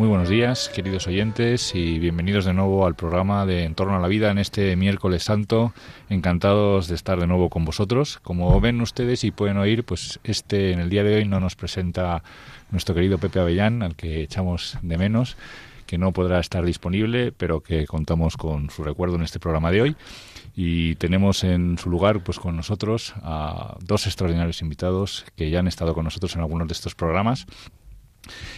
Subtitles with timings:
[0.00, 4.00] Muy buenos días, queridos oyentes, y bienvenidos de nuevo al programa de En torno a
[4.00, 5.74] la vida en este miércoles santo.
[6.08, 8.18] Encantados de estar de nuevo con vosotros.
[8.22, 11.54] Como ven ustedes y pueden oír, pues este en el día de hoy no nos
[11.54, 12.22] presenta
[12.70, 15.36] nuestro querido Pepe Avellán, al que echamos de menos,
[15.84, 19.82] que no podrá estar disponible, pero que contamos con su recuerdo en este programa de
[19.82, 19.96] hoy.
[20.56, 25.68] Y tenemos en su lugar, pues con nosotros, a dos extraordinarios invitados que ya han
[25.68, 27.46] estado con nosotros en algunos de estos programas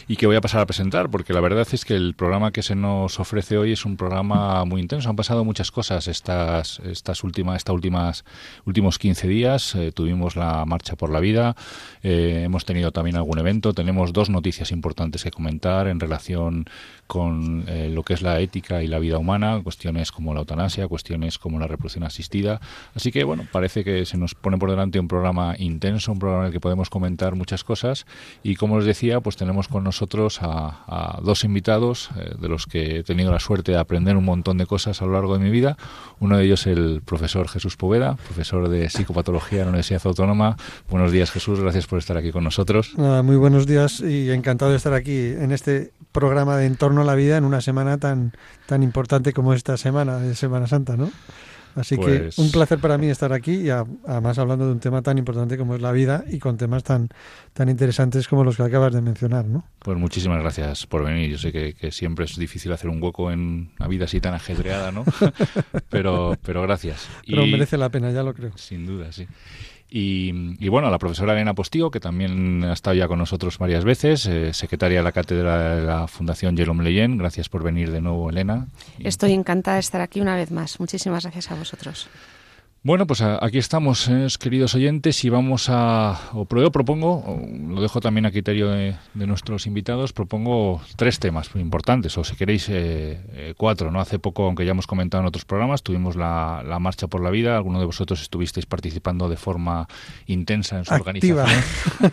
[0.09, 2.63] y que voy a pasar a presentar, porque la verdad es que el programa que
[2.63, 5.09] se nos ofrece hoy es un programa muy intenso.
[5.09, 8.25] Han pasado muchas cosas estas, estas últimas, estas últimas,
[8.65, 9.75] últimos 15 días.
[9.75, 11.57] Eh, tuvimos la Marcha por la Vida,
[12.03, 16.67] eh, hemos tenido también algún evento, tenemos dos noticias importantes que comentar en relación
[17.13, 20.89] con eh, lo que es la ética y la vida humana, cuestiones como la eutanasia,
[20.89, 22.59] cuestiones como la reproducción asistida.
[22.95, 26.45] Así que, bueno, parece que se nos pone por delante un programa intenso, un programa
[26.45, 28.07] en el que podemos comentar muchas cosas
[28.43, 33.01] y, como os decía, pues tenemos con nosotros a, dos invitados eh, de los que
[33.01, 35.51] he tenido la suerte de aprender un montón de cosas a lo largo de mi
[35.51, 35.77] vida.
[36.19, 40.57] Uno de ellos el profesor Jesús Poveda, profesor de psicopatología en la Universidad Autónoma.
[40.89, 42.95] Buenos días, Jesús, gracias por estar aquí con nosotros.
[42.97, 47.15] muy buenos días y encantado de estar aquí en este programa de Entorno a la
[47.15, 48.33] Vida en una semana tan,
[48.67, 51.11] tan importante como esta semana de Semana Santa, ¿no?
[51.75, 54.79] Así que Pues- un placer para mí estar aquí y a- además hablando de un
[54.81, 57.09] tema tan importante como es la vida y con temas tan,
[57.55, 59.65] tan interesantes como los que acabas de mencionar, ¿no?
[59.79, 61.31] Pues muchísimas gracias por venir.
[61.31, 64.35] Yo sé que, que siempre es difícil hacer un hueco en una vida así tan
[64.35, 65.05] ajetreada, ¿no?
[65.89, 67.09] pero, pero gracias.
[67.27, 68.53] Pero Y- merece la pena, ya lo creo.
[68.57, 69.27] Sin duda, sí.
[69.95, 73.85] Y, bueno, a la profesora Elena Postigo, que también ha estado ya con nosotros varias
[73.85, 77.19] veces, eh, secretaria de la cátedra de la Fundación Jerome Leyen.
[77.19, 78.69] Gracias por venir de nuevo, Elena.
[79.01, 80.81] Estoy encantada de estar aquí una vez más.
[80.81, 82.09] Muchísimas gracias a vosotros.
[82.85, 87.41] Bueno, pues aquí estamos, eh, queridos oyentes, y vamos a, o pro- yo propongo, o
[87.69, 92.25] lo dejo también a criterio de, de nuestros invitados, propongo tres temas muy importantes, o
[92.25, 94.01] si queréis eh, eh, cuatro, ¿no?
[94.01, 97.31] Hace poco, aunque ya hemos comentado en otros programas, tuvimos la, la Marcha por la
[97.31, 99.87] Vida, algunos de vosotros estuvisteis participando de forma
[100.27, 101.45] intensa en su Activa.
[101.45, 102.13] organización.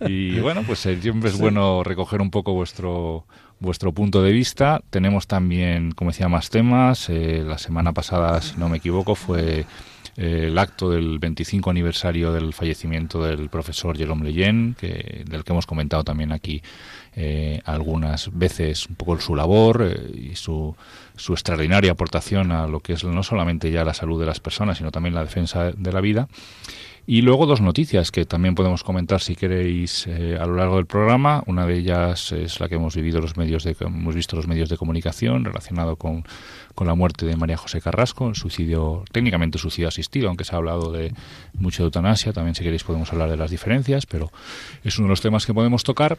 [0.06, 3.24] Y bueno, pues eh, siempre es bueno recoger un poco vuestro
[3.60, 4.82] vuestro punto de vista.
[4.90, 7.08] Tenemos también, como decía, más temas.
[7.08, 9.66] Eh, la semana pasada, si no me equivoco, fue
[10.16, 15.52] eh, el acto del 25 aniversario del fallecimiento del profesor Jerome Leyen, que, del que
[15.52, 16.62] hemos comentado también aquí
[17.14, 20.74] eh, algunas veces un poco su labor y su,
[21.16, 24.78] su extraordinaria aportación a lo que es no solamente ya la salud de las personas,
[24.78, 26.28] sino también la defensa de la vida.
[27.12, 30.86] Y luego dos noticias que también podemos comentar si queréis eh, a lo largo del
[30.86, 31.42] programa.
[31.46, 34.68] Una de ellas es la que hemos vivido los medios de hemos visto los medios
[34.68, 36.24] de comunicación relacionado con,
[36.76, 40.92] con la muerte de María José Carrasco, suicidio técnicamente suicidio asistido, aunque se ha hablado
[40.92, 41.12] de
[41.54, 42.32] mucho de eutanasia.
[42.32, 44.30] También si queréis podemos hablar de las diferencias, pero
[44.84, 46.16] es uno de los temas que podemos tocar.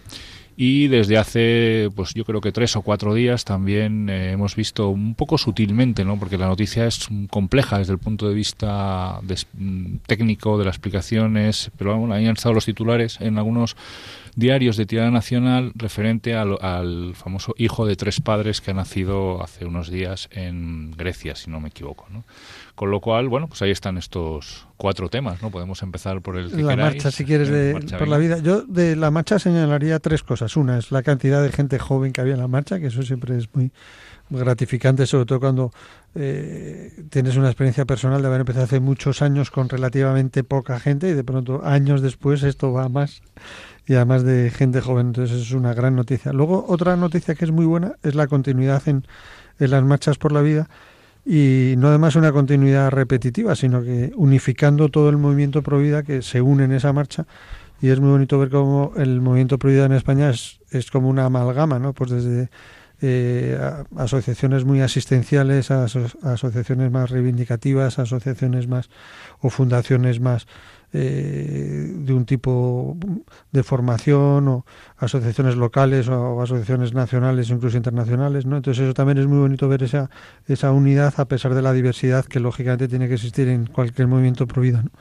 [0.58, 4.90] Y desde hace, pues yo creo que tres o cuatro días también eh, hemos visto
[4.90, 6.20] un poco sutilmente, ¿no?
[6.20, 9.22] Porque la noticia es compleja desde el punto de vista
[9.54, 13.76] mm, técnico de las explicaciones, pero bueno, ahí han estado los titulares en algunos
[14.36, 19.42] diarios de tirada nacional referente al, al famoso hijo de tres padres que ha nacido
[19.44, 22.24] hace unos días en Grecia, si no me equivoco, ¿no?
[22.76, 25.52] Con lo cual, bueno, pues ahí están estos cuatro temas, ¿no?
[25.52, 26.96] Podemos empezar por el que La queráis.
[26.96, 28.40] marcha, si quieres, Venga, de, marcha, por la vida.
[28.40, 30.56] Yo de la marcha señalaría tres cosas.
[30.58, 33.38] Una es la cantidad de gente joven que había en la marcha, que eso siempre
[33.38, 33.72] es muy,
[34.30, 35.72] muy gratificante, sobre todo cuando
[36.16, 41.10] eh, tienes una experiencia personal de haber empezado hace muchos años con relativamente poca gente
[41.10, 43.22] y de pronto años después esto va a más
[43.86, 45.08] y además de gente joven.
[45.08, 46.34] Entonces es una gran noticia.
[46.34, 49.06] Luego otra noticia que es muy buena es la continuidad en,
[49.60, 50.70] en las marchas por la vida
[51.26, 56.22] y no además una continuidad repetitiva, sino que unificando todo el movimiento pro vida que
[56.22, 57.26] se une en esa marcha
[57.82, 61.10] y es muy bonito ver cómo el movimiento pro vida en España es, es como
[61.10, 61.94] una amalgama, ¿no?
[61.94, 62.50] Pues desde
[63.02, 63.58] eh,
[63.98, 68.90] asociaciones muy asistenciales, aso- asociaciones más reivindicativas, a asociaciones más
[69.40, 70.46] o fundaciones más
[70.94, 72.98] eh, de un tipo
[73.52, 74.66] de formación o
[74.98, 78.58] asociaciones locales o asociaciones nacionales incluso internacionales, ¿no?
[78.58, 80.10] Entonces eso también es muy bonito ver esa,
[80.48, 84.48] esa unidad a pesar de la diversidad que lógicamente tiene que existir en cualquier movimiento
[84.48, 84.92] pro vida, ¿no?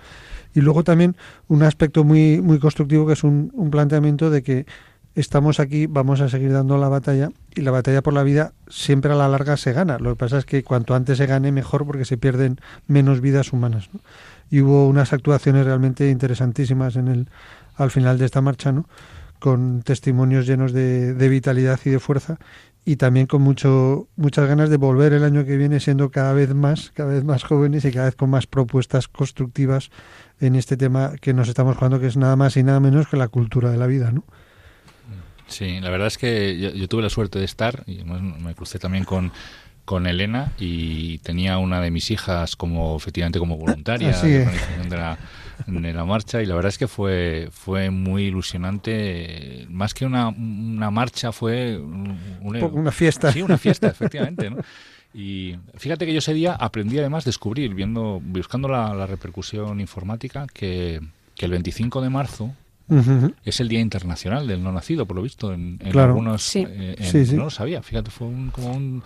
[0.55, 1.17] Y luego también
[1.49, 4.67] un aspecto muy, muy constructivo que es un, un planteamiento de que
[5.15, 9.13] estamos aquí, vamos a seguir dando la batalla y la batalla por la vida siempre
[9.13, 9.99] a la larga se gana.
[9.99, 13.53] Lo que pasa es que cuanto antes se gane mejor porque se pierden menos vidas
[13.53, 13.91] humanas.
[14.51, 17.29] Y hubo unas actuaciones realmente interesantísimas en el
[17.77, 18.87] al final de esta marcha, ¿no?
[19.39, 22.39] con testimonios llenos de, de vitalidad y de fuerza
[22.85, 26.55] y también con mucho muchas ganas de volver el año que viene siendo cada vez
[26.55, 29.91] más cada vez más jóvenes y cada vez con más propuestas constructivas
[30.41, 33.17] en este tema que nos estamos jugando que es nada más y nada menos que
[33.17, 34.25] la cultura de la vida no
[35.47, 39.05] Sí, la verdad es que yo, tuve la suerte de estar y me crucé también
[39.05, 39.33] con
[39.91, 44.47] con Elena y tenía una de mis hijas como efectivamente como voluntaria de,
[44.89, 45.19] la,
[45.67, 49.67] de la marcha y la verdad es que fue fue muy ilusionante.
[49.69, 53.33] Más que una, una marcha fue una fiesta.
[53.33, 54.59] Sí una fiesta efectivamente ¿no?
[55.13, 60.47] y fíjate que yo ese día aprendí además descubrir viendo buscando la, la repercusión informática
[60.55, 61.01] que,
[61.35, 62.55] que el 25 de marzo
[63.45, 66.57] es el Día Internacional del No Nacido, por lo visto, en, algunos...
[66.57, 66.97] Eh,
[67.35, 69.03] no lo sabía, fíjate, fue como un,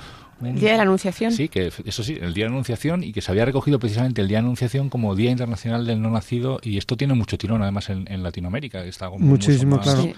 [0.46, 1.32] el Día de la Anunciación.
[1.32, 4.20] Sí, que eso sí, el Día de la Anunciación y que se había recogido precisamente
[4.20, 7.38] el Día de la Anunciación como Día Internacional del No Nacido y esto tiene mucho
[7.38, 8.85] tirón además en, Latinoamérica.
[8.85, 10.12] Está Muchísimo, claro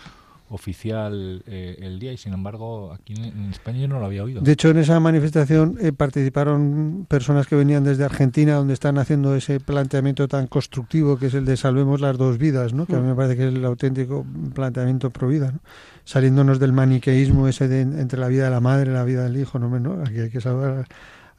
[0.49, 4.41] oficial eh, el día y sin embargo aquí en, España yo no lo había oído.
[4.41, 9.35] De hecho en esa manifestación eh, participaron personas que venían desde Argentina donde están haciendo
[9.35, 12.87] ese planteamiento tan constructivo que es el de salvemos las dos vidas, ¿no?
[12.87, 15.61] que a mí me parece que es el auténtico planteamiento pro vida, ¿no?
[16.05, 19.37] saliéndonos del maniqueísmo ese de entre la vida de la madre y la vida del
[19.37, 20.87] hijo, no, no aquí hay que salvar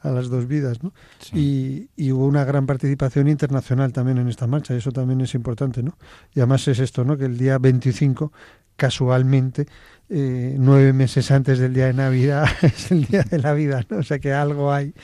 [0.00, 0.92] a las dos vidas, ¿no?
[1.32, 5.34] Y, y, hubo una gran participación internacional también en esta marcha, y eso también es
[5.34, 5.96] importante, ¿no?
[6.34, 7.16] Y además es esto, ¿no?
[7.16, 8.32] Que el día 25
[8.78, 9.66] casualmente,
[10.08, 13.98] eh, nueve meses antes del día de Navidad, es el día de la vida, ¿no?
[13.98, 14.94] O sea que algo hay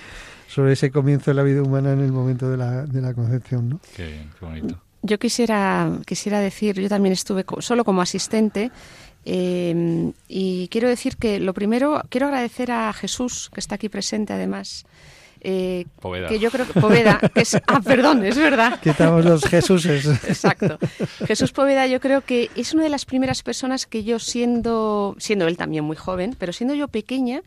[0.46, 3.68] sobre ese comienzo de la vida humana en el momento de la, de la concepción,
[3.68, 3.80] ¿no?
[3.96, 4.80] Qué, bonito.
[5.02, 8.70] Yo quisiera, quisiera decir, yo también estuve solo como asistente
[9.24, 14.32] eh, y quiero decir que lo primero, quiero agradecer a Jesús, que está aquí presente
[14.32, 14.84] además,
[15.40, 16.28] eh, Poveda.
[16.28, 18.80] que yo creo que Poveda, que es, ah, perdón, es verdad.
[18.82, 20.06] Quitamos los Jesuses.
[20.24, 20.78] Exacto.
[21.26, 25.46] Jesús Poveda yo creo que es una de las primeras personas que yo siendo, siendo
[25.46, 27.42] él también muy joven, pero siendo yo pequeña,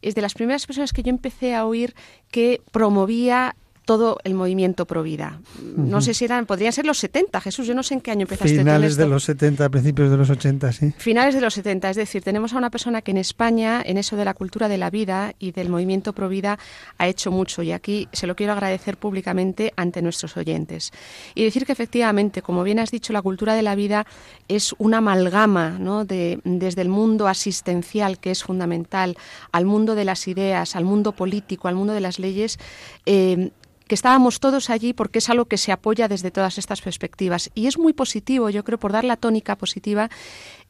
[0.00, 1.94] es de las primeras personas que yo empecé a oír
[2.30, 5.40] que promovía todo el movimiento pro vida.
[5.76, 8.22] No sé si eran, podrían ser los 70, Jesús, yo no sé en qué año
[8.22, 10.94] empezaste Finales de los 70, principios de los 80, sí.
[10.96, 14.16] Finales de los 70, es decir, tenemos a una persona que en España, en eso
[14.16, 16.58] de la cultura de la vida y del movimiento pro vida,
[16.96, 20.90] ha hecho mucho y aquí se lo quiero agradecer públicamente ante nuestros oyentes.
[21.34, 24.06] Y decir que efectivamente, como bien has dicho, la cultura de la vida
[24.48, 26.04] es una amalgama, ¿no?
[26.04, 29.16] De, desde el mundo asistencial, que es fundamental,
[29.52, 32.58] al mundo de las ideas, al mundo político, al mundo de las leyes,
[33.06, 33.50] eh,
[33.94, 37.50] estábamos todos allí porque es algo que se apoya desde todas estas perspectivas.
[37.54, 40.10] Y es muy positivo, yo creo, por dar la tónica positiva,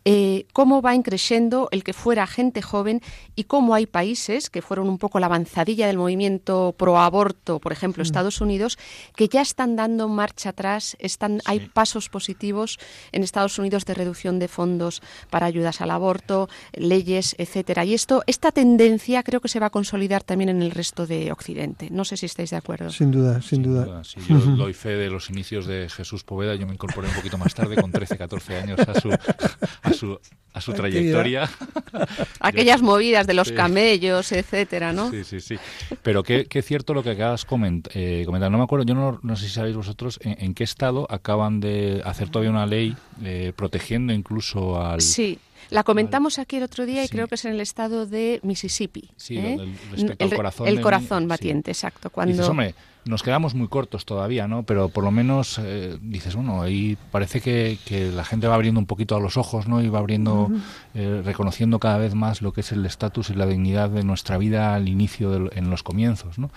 [0.04, 3.00] eh, cómo va increciendo el que fuera gente joven
[3.36, 7.72] y cómo hay países que fueron un poco la avanzadilla del movimiento pro aborto, por
[7.72, 8.06] ejemplo, mm.
[8.06, 8.78] Estados Unidos,
[9.16, 12.78] que ya están dando marcha atrás, están, hay pasos positivos
[13.12, 17.84] en Estados Unidos de reducción de fondos para ayudas al aborto, leyes, etcétera.
[17.84, 21.32] Y esto, esta tendencia creo que se va a consolidar también en el resto de
[21.32, 21.88] Occidente.
[21.90, 22.90] No sé si estáis de acuerdo.
[22.90, 24.02] Sin duda, sin, duda.
[24.28, 27.54] yo doy fe de los inicios de Jesús Poveda, yo me incorporé un poquito más
[27.54, 31.48] tarde, con 13, 14 años, a su, a su trayectoria.
[32.40, 35.10] Aquellas movidas de los camellos, etcétera, ¿no?
[35.10, 35.56] Sí, sí, sí.
[36.02, 38.50] Pero qué, qué cierto lo que acabas coment eh, comentar.
[38.50, 42.02] No me acuerdo, yo no, no sé si sabéis vosotros en, qué estado acaban de
[42.04, 45.00] hacer todavía una ley eh, protegiendo incluso al...
[45.00, 45.38] Sí.
[45.70, 49.10] La comentamos aquí el otro día y creo que es en el estado de Mississippi.
[49.16, 49.58] Sí, ¿eh?
[49.92, 50.68] respecto el, al corazón.
[50.68, 52.10] El corazón batiente, exacto.
[52.10, 52.46] Cuando...
[52.48, 52.74] hombre,
[53.04, 54.62] nos quedamos muy cortos todavía, ¿no?
[54.62, 58.80] Pero por lo menos eh, dices, bueno, ahí parece que, que, la gente va abriendo
[58.80, 59.82] un poquito a los ojos, ¿no?
[59.82, 60.50] Y va abriendo,
[60.94, 64.38] eh, reconociendo cada vez más lo que es el estatus y la dignidad de nuestra
[64.38, 66.50] vida al inicio, en los comienzos, ¿no?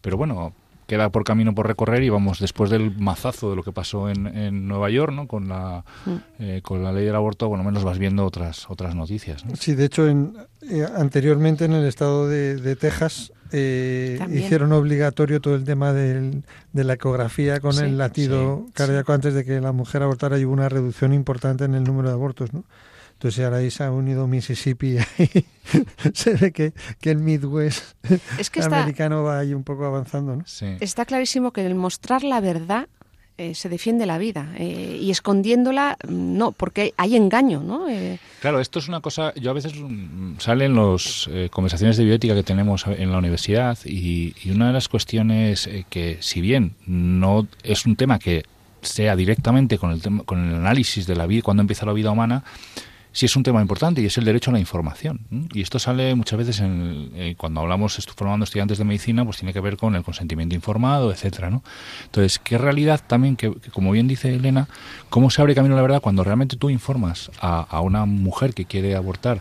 [0.00, 0.52] Pero bueno,
[0.86, 4.26] queda por camino por recorrer y vamos después del mazazo de lo que pasó en,
[4.26, 6.14] en Nueva York no con la mm.
[6.38, 9.84] eh, con la ley del aborto bueno menos vas viendo otras otras noticias sí de
[9.84, 15.92] hecho en, eh, anteriormente en el estado de, Texas eh, hicieron obligatorio todo el tema
[15.92, 20.44] del, de la ecografía con el latido cardíaco antes de que la mujer abortara y
[20.44, 22.64] hubo una reducción importante en el número de abortos no
[23.16, 24.98] entonces ahora ahí se ha unido Mississippi y
[26.12, 27.94] se ve que, que el Midwest
[28.62, 30.36] americano va ahí un poco avanzando.
[30.36, 30.44] ¿no?
[30.80, 32.88] Está clarísimo que el mostrar la verdad
[33.38, 37.88] eh, se defiende la vida eh, y escondiéndola no, porque hay engaño, ¿no?
[37.88, 42.34] Eh, claro, esto es una cosa, yo a veces mm, salen las conversaciones de bioética
[42.34, 47.46] que tenemos en la universidad y, y una de las cuestiones que si bien no
[47.62, 48.44] es un tema que
[48.82, 52.44] sea directamente con el, con el análisis de la vida, cuando empieza la vida humana,
[53.16, 55.48] sí es un tema importante y es el derecho a la información.
[55.54, 59.54] Y esto sale muchas veces en, eh, cuando hablamos formando estudiantes de medicina, pues tiene
[59.54, 61.64] que ver con el consentimiento informado, etcétera, ¿no?
[62.04, 64.68] Entonces, qué realidad también que, como bien dice Elena,
[65.08, 68.52] cómo se abre camino a la verdad cuando realmente tú informas a, a una mujer
[68.52, 69.40] que quiere abortar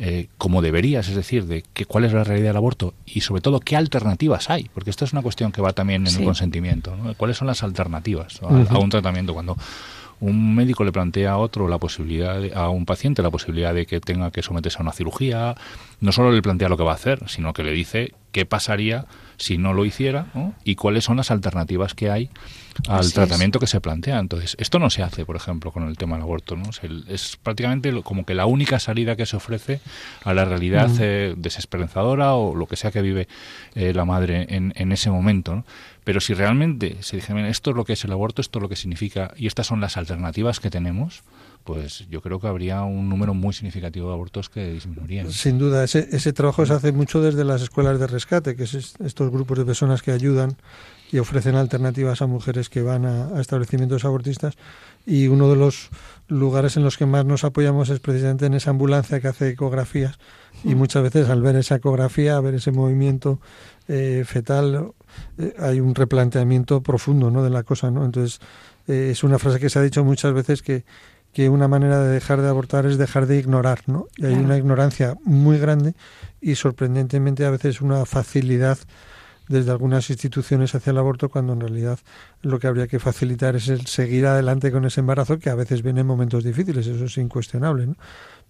[0.00, 3.42] eh, como deberías, es decir, de que, cuál es la realidad del aborto y sobre
[3.42, 6.96] todo qué alternativas hay, porque esto es una cuestión que va también en el consentimiento,
[7.16, 9.56] ¿cuáles son las alternativas a, un tratamiento cuando
[10.20, 14.00] un médico le plantea a otro la posibilidad a un paciente la posibilidad de que
[14.00, 15.54] tenga que someterse a una cirugía,
[16.00, 19.06] no solo le plantea lo que va a hacer, sino que le dice qué pasaría
[19.36, 20.26] si no lo hiciera
[20.64, 22.30] y cuáles son las alternativas que hay
[22.86, 24.18] al tratamiento que se plantea.
[24.18, 26.56] Entonces, esto no se hace, por ejemplo, con el tema del aborto.
[26.56, 26.70] ¿no?
[27.08, 29.80] Es, prácticamente como que la única salida que se ofrece
[30.24, 33.28] a la realidad eh, desesperanzadora o lo que sea que vive
[33.74, 35.56] eh, la madre en, en ese momento.
[35.56, 35.64] ¿no?
[36.04, 38.68] Pero si realmente se dice, esto es lo que es el aborto, esto es lo
[38.70, 41.22] que significa y estas son las alternativas que tenemos,
[41.64, 45.30] pues yo creo que habría un número muy significativo de abortos que disminuirían.
[45.30, 48.94] Sin duda, ese, ese trabajo se hace mucho desde las escuelas de rescate, que es
[49.04, 50.56] estos grupos de personas que ayudan
[51.10, 54.56] y ofrecen alternativas a mujeres que van a, establecimientos abortistas.
[55.06, 55.88] Y uno de los
[56.28, 60.18] lugares en los que más nos apoyamos es precisamente en esa ambulancia que hace ecografías.
[60.64, 63.40] Y muchas veces al ver esa ecografía, ver ese movimiento
[63.86, 64.92] eh, fetal,
[65.38, 67.42] eh, hay un replanteamiento profundo ¿no?
[67.42, 67.90] de la cosa.
[67.90, 68.04] ¿no?
[68.04, 68.40] Entonces,
[68.86, 70.84] eh, es una frase que se ha dicho muchas veces que
[71.32, 74.06] que una manera de dejar de abortar es dejar de ignorar, ¿no?
[74.16, 75.94] Y hay una ignorancia muy grande
[76.40, 78.78] y sorprendentemente a veces una facilidad
[79.48, 81.98] desde algunas instituciones hacia el aborto cuando en realidad
[82.42, 85.82] lo que habría que facilitar es el seguir adelante con ese embarazo que a veces
[85.82, 87.96] viene en momentos difíciles, eso es incuestionable, ¿no?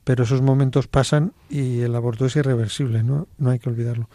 [0.04, 3.28] Pero esos momentos pasan y el aborto es irreversible, ¿no?
[3.38, 4.08] No hay que olvidarlo.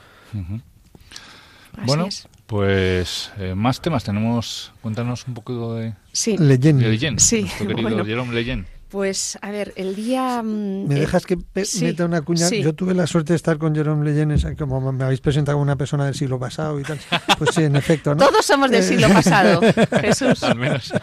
[1.86, 2.08] Bueno,
[2.48, 4.74] pues eh, más temas tenemos.
[4.82, 5.94] Cuéntanos un poco de.
[6.12, 6.38] Sí.
[6.38, 6.78] Leyen.
[6.80, 7.48] De Sí.
[7.58, 8.06] querido bueno.
[8.06, 8.66] Jerome Leyen.
[8.94, 10.44] Pues, a ver, el día...
[10.44, 11.36] Mm, ¿Me dejas que
[11.82, 12.48] meta una cuña?
[12.50, 15.76] Yo tuve la suerte de estar con Jerome Leyen, como me habéis presentado como una
[15.76, 17.00] persona del siglo pasado y tal.
[17.40, 18.24] Pues sí, en efecto, ¿no?
[18.24, 19.62] Todos somos del eh, siglo pasado,
[20.00, 20.44] Jesús.
[20.44, 20.94] Al menos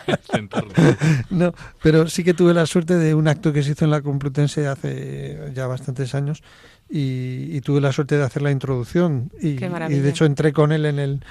[1.30, 4.02] No, pero sí que tuve la suerte de un acto que se hizo en la
[4.02, 6.44] Complutense hace ya bastantes años
[6.88, 10.86] y, tuve la suerte de hacer la introducción y, y, de hecho entré con él
[10.86, 11.24] en el,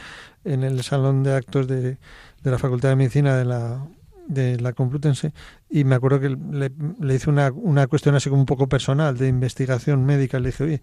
[0.44, 1.96] en el salón de actos de,
[2.44, 3.82] de la Facultad de Medicina de la
[4.29, 5.33] de la Complutense
[5.69, 6.71] y me acuerdo que le,
[7.01, 10.39] le hice una, una cuestión así como un poco personal de investigación médica.
[10.39, 10.81] Le dije, oye,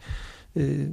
[0.56, 0.88] eh,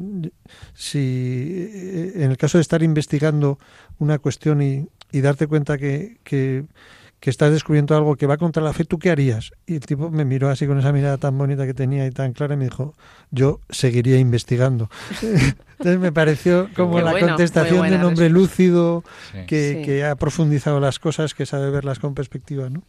[0.74, 3.58] si eh, en el caso de estar investigando
[3.98, 6.66] una cuestión y, y darte cuenta que, que
[7.24, 9.54] que estás descubriendo algo que va contra la fe, ¿tú qué harías?
[9.66, 12.34] Y el tipo me miró así con esa mirada tan bonita que tenía y tan
[12.34, 12.96] clara y me dijo,
[13.32, 14.90] yo seguiría investigando.
[15.22, 19.06] Entonces me pareció como la contestación de un hombre lúcido
[19.48, 22.84] que, que, ha profundizado las cosas, que sabe verlas con perspectiva, ¿no?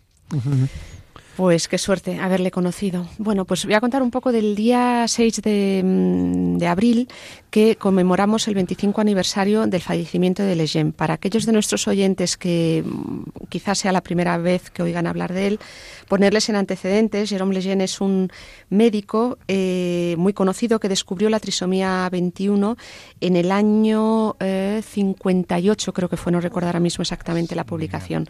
[1.36, 3.08] Pues qué suerte haberle conocido.
[3.18, 7.08] Bueno, pues voy a contar un poco del día 6 mm, de, abril
[7.50, 10.92] que conmemoramos el 25 aniversario del fallecimiento de Lejeune.
[10.92, 15.32] Para aquellos de nuestros oyentes que mm, quizás sea la primera vez que oigan hablar
[15.32, 15.60] de él,
[16.08, 18.30] ponerles en antecedentes, Jerome Lejeune es un
[18.70, 22.76] médico eh, muy conocido que descubrió la trisomía 21
[23.20, 28.28] en el año 58, eh, creo que fue, no recuerdo ahora mismo exactamente la publicación.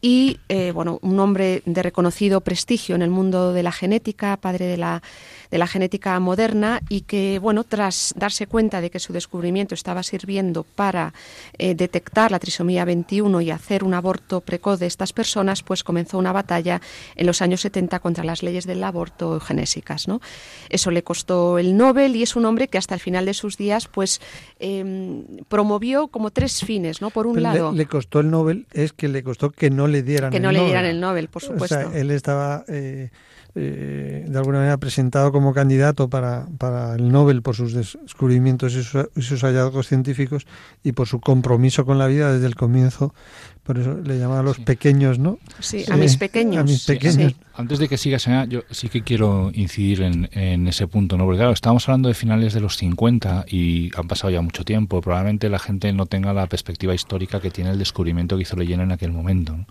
[0.00, 4.66] Y, eh, bueno, un hombre de reconocido prestigio en el mundo de la genética, padre
[4.66, 5.02] de la,
[5.50, 10.02] de la genética moderna, y que, bueno, tras darse cuenta de que su descubrimiento estaba
[10.02, 11.12] sirviendo para
[11.58, 16.18] eh, detectar la trisomía 21 y hacer un aborto precoz de estas personas, pues comenzó
[16.18, 16.80] una batalla
[17.14, 20.08] en los años 70 contra las leyes del aborto eugenésicas.
[20.08, 20.20] ¿no?
[20.68, 23.56] Eso le costó el Nobel y es un hombre que hasta el final de sus
[23.56, 24.20] días pues
[24.58, 27.00] em, promovió como tres fines.
[27.00, 27.10] ¿no?
[27.10, 27.72] Por un lado...
[27.72, 30.52] Le, costó el Nobel, es que le costó que no le dieran que el no
[30.52, 31.76] le dieran el Nobel, por supuesto.
[31.76, 32.64] O sea, él estaba...
[32.68, 33.10] Eh,
[33.58, 38.82] eh, de alguna manera presentado como candidato para, para el Nobel por sus descubrimientos y
[38.82, 40.46] sus, hallazgos científicos
[40.84, 43.14] y por su compromiso con la vida desde el comienzo.
[43.62, 45.38] Por eso le llamaba a los pequeños, ¿no?
[45.58, 46.58] Sí, a mis pequeños.
[46.58, 47.34] A mis pequeños.
[47.54, 51.24] Antes de que siga, yo sí que quiero incidir en, en, ese punto, ¿no?
[51.24, 55.00] Porque claro, estamos hablando de finales de los 50 y han pasado ya mucho tiempo.
[55.00, 58.80] Probablemente la gente no tenga la perspectiva histórica que tiene el descubrimiento que hizo Leyen
[58.82, 59.56] en aquel momento.
[59.56, 59.66] ¿no?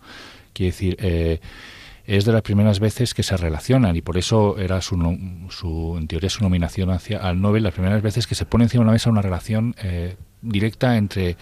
[0.53, 1.39] Quiere decir, eh,
[2.07, 4.95] es de las primeras veces que se relacionan y por eso era su,
[5.49, 8.81] su en teoría su nominación hacia al Nobel las primeras veces que se pone encima
[8.81, 11.37] de una mesa una relación eh, directa entre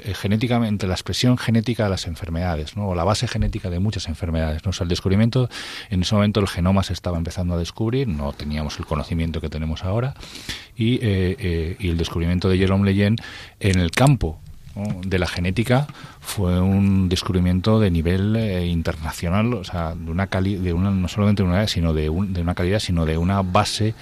[0.00, 2.88] eh, genéticamente la expresión genética de las enfermedades, ¿no?
[2.88, 4.64] o la base genética de muchas enfermedades.
[4.64, 4.72] ¿no?
[4.80, 5.48] El descubrimiento,
[5.88, 9.48] en ese momento el genoma se estaba empezando a descubrir, no teníamos el conocimiento que
[9.48, 10.14] tenemos ahora,
[10.76, 13.16] y, eh, y el descubrimiento de Jerome Leyen
[13.60, 14.40] en el campo
[14.74, 15.86] de la genética
[16.20, 21.42] fue un descubrimiento de nivel eh, internacional, o sea, de una de una, no solamente
[21.42, 23.94] de una, sino de, de una calidad, sino de una base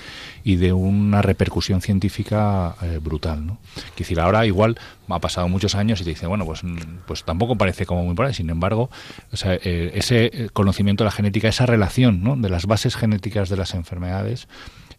[0.45, 3.47] y de una repercusión científica eh, brutal.
[3.47, 3.59] ¿no?
[3.77, 6.63] Es decir, ahora igual ha pasado muchos años y te dice, bueno, pues,
[7.07, 8.39] pues tampoco parece como muy importante.
[8.39, 8.89] Sin embargo,
[9.31, 12.37] o sea, eh, ese conocimiento de la genética, esa relación ¿no?
[12.37, 14.49] de las bases genéticas de las enfermedades,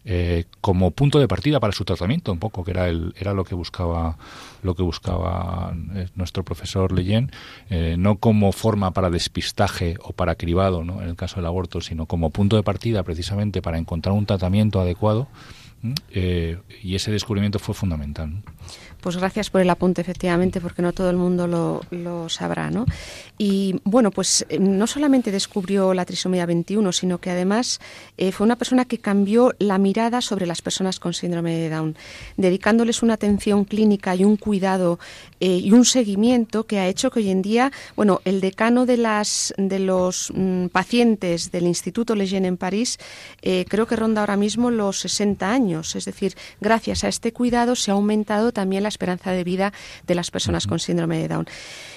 [0.06, 3.44] eh, como punto de partida para su tratamiento, un poco, que era, el, era lo
[3.44, 4.18] que buscaba
[4.62, 7.30] lo que buscaba eh, nuestro profesor Leyen,
[7.70, 11.02] eh, no como forma para despistaje o para cribado, ¿no?
[11.02, 14.80] en el caso del aborto, sino como punto de partida precisamente para encontrar un tratamiento
[14.80, 15.28] adecuado.
[16.82, 18.42] y ese descubrimiento fue fundamental.
[19.04, 22.86] Pues gracias por el apunte, efectivamente, porque no todo el mundo lo, sabrá, ¿no?
[23.36, 27.80] Y bueno, pues eh, no solamente descubrió la trisomía 21, sino que además
[28.16, 31.96] eh, fue una persona que cambió la mirada sobre las personas con síndrome de Down,
[32.38, 34.98] dedicándoles una atención clínica y un cuidado
[35.40, 38.96] eh, y un seguimiento que ha hecho que hoy en día, bueno, el decano de
[38.96, 42.98] las de los mm, pacientes del Instituto Lejeune en París
[43.68, 47.90] creo que ronda ahora mismo los 60 años, es decir, gracias a este cuidado se
[47.90, 49.72] ha aumentado también la esperanza de vida
[50.06, 51.46] de las personas con síndrome de Down.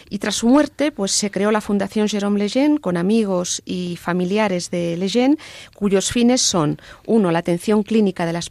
[0.10, 4.72] Y tras su muerte, pues se creó la Fundación Jérôme Lejeune con amigos y familiares
[4.72, 5.38] de Lejeune,
[5.76, 8.50] cuyos fines son, uno, la atención clínica de las,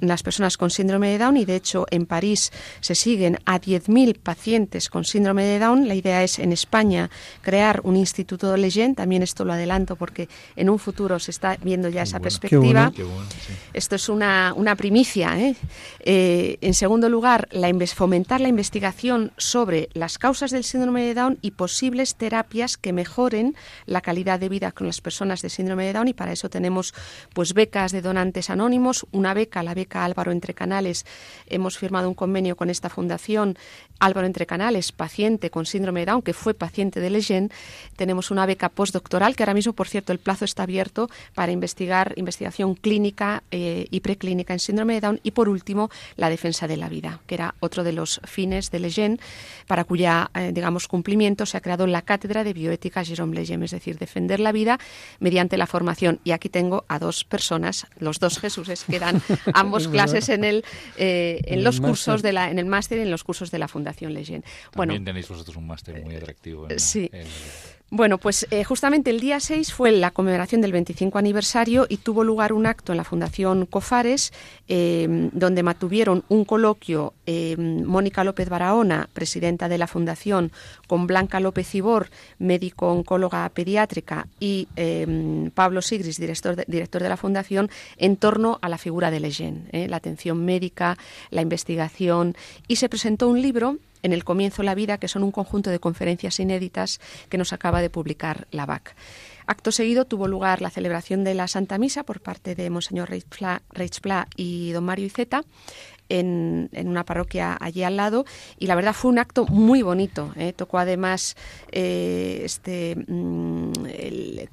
[0.00, 4.18] las personas con síndrome de Down, y de hecho en París se siguen a 10.000
[4.18, 5.88] pacientes con síndrome de Down.
[5.88, 7.10] La idea es en España
[7.42, 11.56] crear un instituto de Lejeune, también esto lo adelanto porque en un futuro se está
[11.62, 12.92] viendo ya esa perspectiva.
[13.72, 15.38] Esto es una, una primicia.
[15.38, 15.54] ¿eh?
[16.00, 21.38] Eh, en segundo lugar, la, fomentar la investigación sobre las causas del síndrome de Down
[21.42, 23.54] y posibles terapias que mejoren
[23.86, 26.94] la calidad de vida con las personas de síndrome de Down y para eso tenemos
[27.34, 31.06] pues becas de donantes anónimos, una beca, la beca Álvaro Entre Canales.
[31.46, 33.56] Hemos firmado un convenio con esta fundación
[33.98, 37.48] Álvaro Entre Canales, paciente con síndrome de Down, que fue paciente de Lejeune.
[37.96, 42.14] Tenemos una beca postdoctoral que ahora mismo, por cierto, el plazo está abierto para investigar
[42.16, 46.76] investigación clínica eh, y preclínica en síndrome de Down y por último la defensa de
[46.76, 49.18] la vida, que era otro de los fines de Lejeune
[49.66, 53.70] para cuya eh, digamos cumplimiento se ha creado la Cátedra de Bioética Jérôme Lejeune, es
[53.70, 54.78] decir, defender la vida
[55.20, 56.20] mediante la formación.
[56.24, 59.22] Y aquí tengo a dos personas, los dos Jesuses, que dan
[59.54, 60.64] ambos clases en el
[60.96, 63.68] eh, en, los cursos de la en el máster y en los cursos de la
[63.68, 64.44] Fundación Lejeune.
[64.72, 66.68] También tenéis vosotros un máster muy atractivo.
[66.76, 67.10] sí.
[67.88, 72.24] Bueno, pues eh, justamente el día 6 fue la conmemoración del 25 aniversario y tuvo
[72.24, 74.32] lugar un acto en la Fundación Cofares
[74.66, 80.50] em, donde mantuvieron un coloquio em, Mónica López Barahona, presidenta de la Fundación,
[80.88, 87.08] con Blanca López Ibor, médico oncóloga pediátrica, y em, Pablo Sigris, director de, director de
[87.08, 90.98] la Fundación, en torno a la figura de Lejeune, eh, la atención médica,
[91.30, 92.34] la investigación,
[92.66, 95.80] y se presentó un libro en el comienzo la vida, que son un conjunto de
[95.80, 98.94] conferencias inéditas que nos acaba de publicar la BAC.
[99.46, 104.28] Acto seguido tuvo lugar la celebración de la Santa Misa por parte de Monseñor Reichpla
[104.36, 105.42] y don Mario Iceta.
[106.08, 108.26] En, una parroquia allí al lado
[108.60, 110.32] y la verdad fue un acto muy bonito.
[110.36, 110.52] ¿eh?
[110.52, 111.36] Tocó además
[111.72, 114.48] eh, este, mm, el,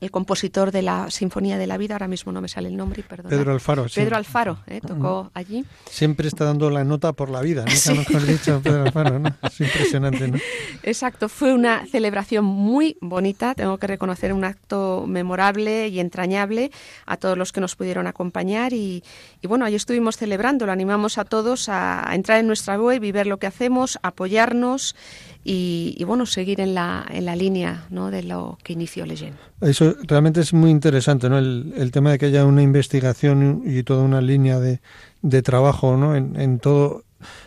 [0.00, 3.02] el compositor de la Sinfonía de la Vida, ahora mismo no me sale el nombre,
[3.02, 3.30] perdón.
[3.30, 4.00] Pedro Alfaro, sí.
[4.00, 4.80] Pedro Alfaro, ¿eh?
[4.80, 5.64] tocó allí.
[5.90, 7.94] Siempre está dando la nota por la vida, ¿no?
[7.94, 9.34] mejor dicho, Pedro Alfaro, ¿no?
[9.42, 10.38] Es impresionante, ¿no?
[10.82, 16.70] Exacto, fue una celebración muy bonita, tengo que reconocer un acto memorable y entrañable
[17.06, 19.02] a todos los que nos pudieron acompañar y,
[19.42, 23.12] y bueno, ahí estuvimos celebrando, lo animamos a todos a, entrar en nuestra web y
[23.12, 24.96] ver lo que hacemos, apoyarnos
[25.42, 28.10] y, bueno, seguir en la, en la línea ¿no?
[28.10, 29.34] de lo que inició Leyen.
[29.60, 31.38] Eso realmente es muy interesante, ¿no?
[31.38, 34.80] El, el, tema de que haya una investigación y toda una línea de,
[35.22, 36.16] de trabajo, ¿no?
[36.16, 37.04] En, en todo,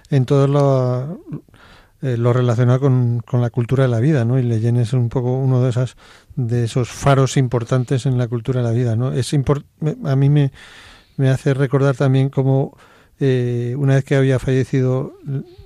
[0.10, 1.22] en todo lo,
[2.02, 4.38] eh, lo relacionado con, con, la cultura de la vida, ¿no?
[4.38, 5.96] Y Leyen es un poco uno de esas
[6.36, 9.14] de esos faros importantes en la cultura de la vida, ¿no?
[9.14, 10.52] Es a mí me,
[11.18, 12.76] me hace recordar también cómo
[13.20, 15.14] eh, una vez que había fallecido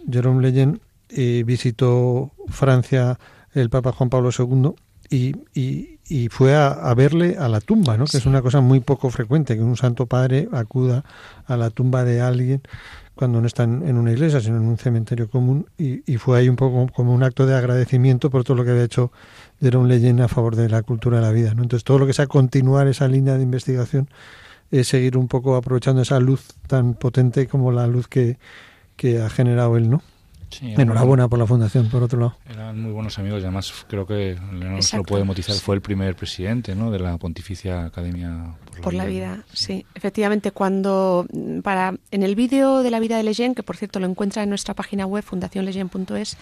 [0.09, 3.17] Jerome Leyen eh, visitó Francia
[3.53, 4.73] el Papa Juan Pablo II
[5.09, 5.96] y,
[6.29, 8.05] fue a, verle a la tumba, ¿no?
[8.05, 11.03] que es una cosa muy poco frecuente, que un santo padre acuda
[11.45, 12.61] a la tumba de alguien
[13.15, 16.49] cuando no está en, una iglesia, sino en un cementerio común, y, y, fue ahí
[16.49, 19.11] un poco como un acto de agradecimiento por todo lo que había hecho
[19.59, 21.53] Jerome Leyen a favor de la cultura de la vida.
[21.55, 21.63] ¿no?
[21.63, 24.07] Entonces, todo lo que sea continuar esa línea de investigación
[24.71, 28.37] es seguir un poco aprovechando esa luz tan potente como la luz que,
[28.95, 30.03] que ha generado él, ¿no?
[30.61, 32.37] Enhorabuena por la fundación, por otro lado.
[32.49, 35.81] Eran muy buenos amigos y además creo que no se lo puede motizar, fue el
[35.81, 36.91] primer presidente ¿no?
[36.91, 39.43] de la Pontificia Academia por la, vida.
[39.53, 43.77] Sí, efectivamente, cuando mm, para en el vídeo de la vida de Leyen, que por
[43.77, 46.37] cierto lo encuentra en nuestra página web fundacionleyen.es,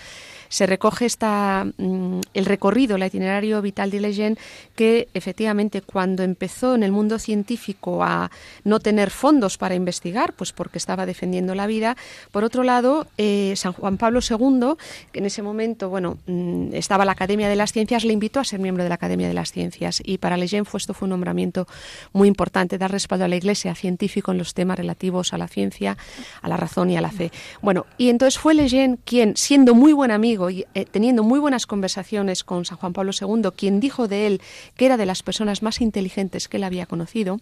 [0.50, 4.38] se recoge esta, mm, el recorrido, el itinerario vital de Leyen,
[4.76, 8.32] que efectivamente cuando empezó en el mundo científico a
[8.64, 11.96] no tener fondos para investigar, pues porque estaba defendiendo la vida,
[12.32, 14.76] por otro lado, eh, San Juan Pablo II,
[15.12, 18.44] que en ese momento, bueno, mm, estaba la Academia de las Ciencias, le invitó a
[18.44, 21.12] ser miembro de la Academia de las Ciencias y para Leyen fue esto fue un
[21.12, 21.68] nombramiento
[22.14, 25.98] muy importante, dar respaldo a la Iglesia científico en los temas relativos a la ciencia,
[26.42, 27.32] a la razón y a la fe.
[27.62, 31.66] Bueno, y entonces fue Leyen quien, siendo muy buen amigo y eh, teniendo muy buenas
[31.66, 34.42] conversaciones con San Juan Pablo II, quien dijo de él
[34.76, 37.40] que era de las personas más inteligentes que él había conocido,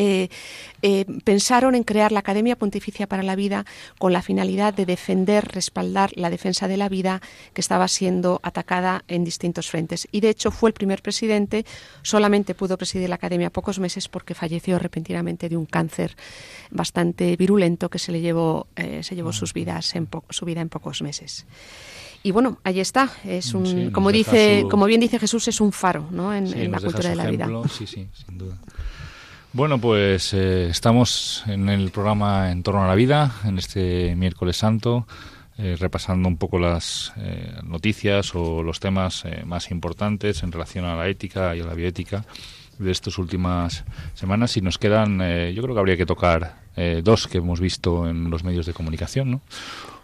[0.00, 0.28] eh,
[0.82, 3.66] eh, pensaron en crear la Academia Pontificia para la Vida
[3.98, 7.20] con la finalidad de defender, respaldar la defensa de la vida
[7.52, 10.06] que estaba siendo atacada en distintos frentes.
[10.12, 11.66] Y de hecho fue el primer presidente,
[12.02, 16.16] solamente pudo presidir la Academia pocos meses porque falleció repentinamente de un cáncer
[16.70, 20.68] bastante virulento que se le llevó, eh, se llevó sus vidas en su vida en
[20.68, 21.44] pocos meses.
[22.22, 23.10] Y bueno, ahí está.
[23.24, 26.32] Es un, como dice, como bien dice Jesús, es un faro, ¿no?
[26.32, 27.48] En, la cultura de la vida.
[27.68, 28.58] Sí, sí, sin duda.
[29.54, 34.58] Bueno, pues eh, estamos en el programa En torno a la vida, en este miércoles
[34.58, 35.06] santo,
[35.56, 40.96] eh, repasando un poco las eh, noticias o los temas más importantes en relación a
[40.96, 42.26] la ética y a la bioética
[42.78, 44.54] de estas últimas semanas.
[44.58, 45.18] Y nos quedan,
[45.54, 46.56] yo creo que habría que tocar
[47.02, 49.40] dos que hemos visto en los medios de comunicación, ¿no?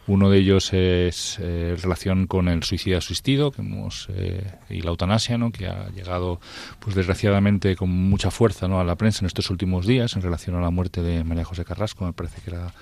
[0.06, 4.90] Uno de ellos es eh, relación con el suicidio asistido que hemos, eh, y la
[4.90, 5.50] eutanasia, ¿no?
[5.50, 6.40] que ha llegado,
[6.78, 8.80] pues desgraciadamente, con mucha fuerza ¿no?
[8.80, 11.64] a la prensa en estos últimos días en relación a la muerte de María José
[11.64, 12.74] Carrasco, me parece que era,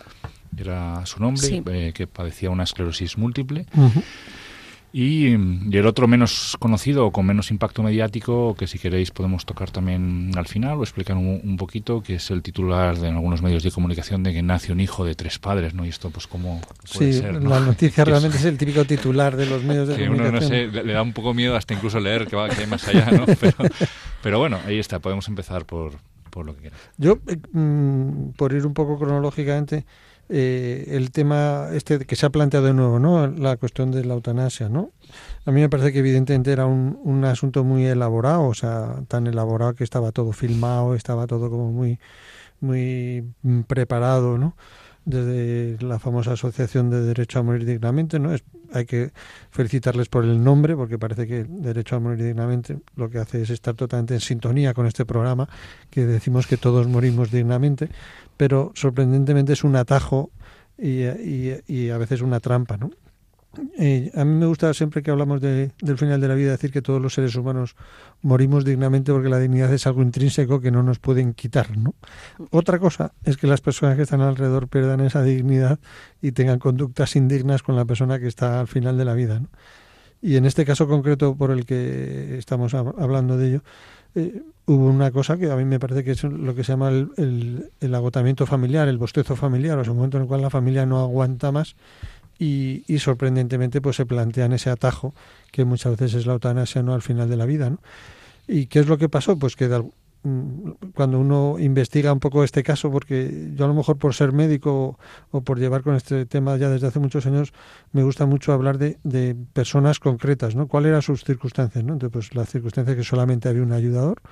[0.56, 3.66] era su nombre, eh, que padecía una esclerosis múltiple.
[4.92, 9.70] Y, el otro menos conocido o con menos impacto mediático, que si queréis podemos tocar
[9.70, 13.70] también al final o explicar un, poquito, que es el titular de algunos medios de
[13.70, 15.86] comunicación de que nace un hijo de tres padres, ¿no?
[15.86, 16.60] Y esto, pues, ¿cómo
[16.94, 20.34] puede sí, la noticia realmente es el típico titular de los medios de que comunicación.
[20.34, 22.66] Uno, no sé, le, da un poco miedo hasta incluso leer que, va, que hay
[22.66, 23.24] más allá, ¿no?
[24.22, 25.94] Pero, bueno, ahí está, podemos empezar por,
[26.28, 26.80] por lo que quieras.
[26.98, 29.86] Yo, eh, mm, por ir un poco cronológicamente,
[30.34, 33.26] eh, el tema este que se ha planteado de nuevo, ¿no?
[33.26, 34.92] La cuestión de la eutanasia, ¿no?
[35.44, 39.26] A mí me parece que evidentemente era un, un asunto muy elaborado, o sea, tan
[39.26, 41.98] elaborado que estaba todo filmado, estaba todo como muy,
[42.60, 43.24] muy
[43.66, 44.56] preparado, ¿no?
[45.04, 48.18] desde la famosa Asociación de Derecho a Morir Dignamente.
[48.18, 48.32] ¿no?
[48.32, 49.12] Es, hay que
[49.50, 53.50] felicitarles por el nombre, porque parece que Derecho a Morir Dignamente lo que hace es
[53.50, 55.48] estar totalmente en sintonía con este programa,
[55.90, 57.88] que decimos que todos morimos dignamente
[58.36, 60.30] pero sorprendentemente es un atajo
[60.78, 62.90] y, a veces una trampa, ¿no?
[63.54, 66.80] a mí me gusta siempre que hablamos de, del final de la vida decir que
[66.80, 67.76] todos los seres humanos
[68.22, 71.94] morimos dignamente porque la dignidad es algo intrínseco que no nos pueden quitar, ¿no?
[72.50, 75.78] Otra cosa es que las personas que están alrededor pierdan esa dignidad
[76.22, 79.48] y tengan conductas indignas con la persona que está al final de la vida, ¿no?
[80.22, 83.62] Y en este caso concreto por el que estamos hablando de ello,
[84.14, 86.88] eh, hubo una cosa que a mí me parece que es lo que se llama
[86.88, 90.50] el, el, agotamiento familiar, el bostezo familiar, o sea, un momento en el cual la
[90.50, 91.76] familia no aguanta más
[92.38, 95.14] y, y, sorprendentemente pues se plantean ese atajo
[95.50, 97.78] que muchas veces es la eutanasia no al final de la vida, ¿no?
[98.48, 99.38] ¿Y qué es lo que pasó?
[99.38, 99.68] Pues que
[100.24, 104.32] Mm, cuando uno investiga un poco este caso, porque yo a lo mejor por ser
[104.32, 104.98] médico
[105.32, 107.52] o por llevar con este tema ya desde hace muchos años,
[107.92, 110.68] me gusta mucho hablar de, de personas concretas, ¿no?
[110.68, 111.82] ¿Cuáles eran sus circunstancias?
[111.84, 111.94] ¿no?
[111.94, 114.22] Entonces, pues la circunstancia que solamente había un ayudador,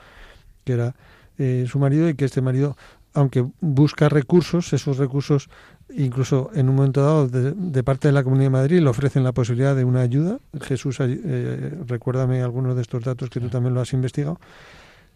[0.71, 0.95] que era
[1.39, 2.77] eh, su marido, y que este marido,
[3.13, 5.49] aunque busca recursos, esos recursos,
[5.93, 9.33] incluso en un momento dado, de, parte de la Comunidad de Madrid, le ofrecen la
[9.33, 10.39] posibilidad de una ayuda.
[10.61, 14.39] Jesús, eh, recuérdame algunos de estos datos que tú también lo has investigado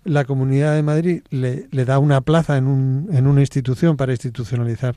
[0.05, 4.13] la Comunidad de Madrid le, le da una plaza en, un, en una institución para
[4.13, 4.97] institucionalizar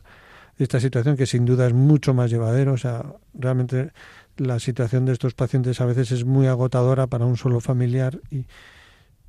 [0.58, 2.74] esta situación, que sin duda es mucho más llevadero.
[2.74, 3.92] O sea, realmente
[4.38, 8.46] la situación de estos pacientes a veces es muy agotadora para un solo familiar y,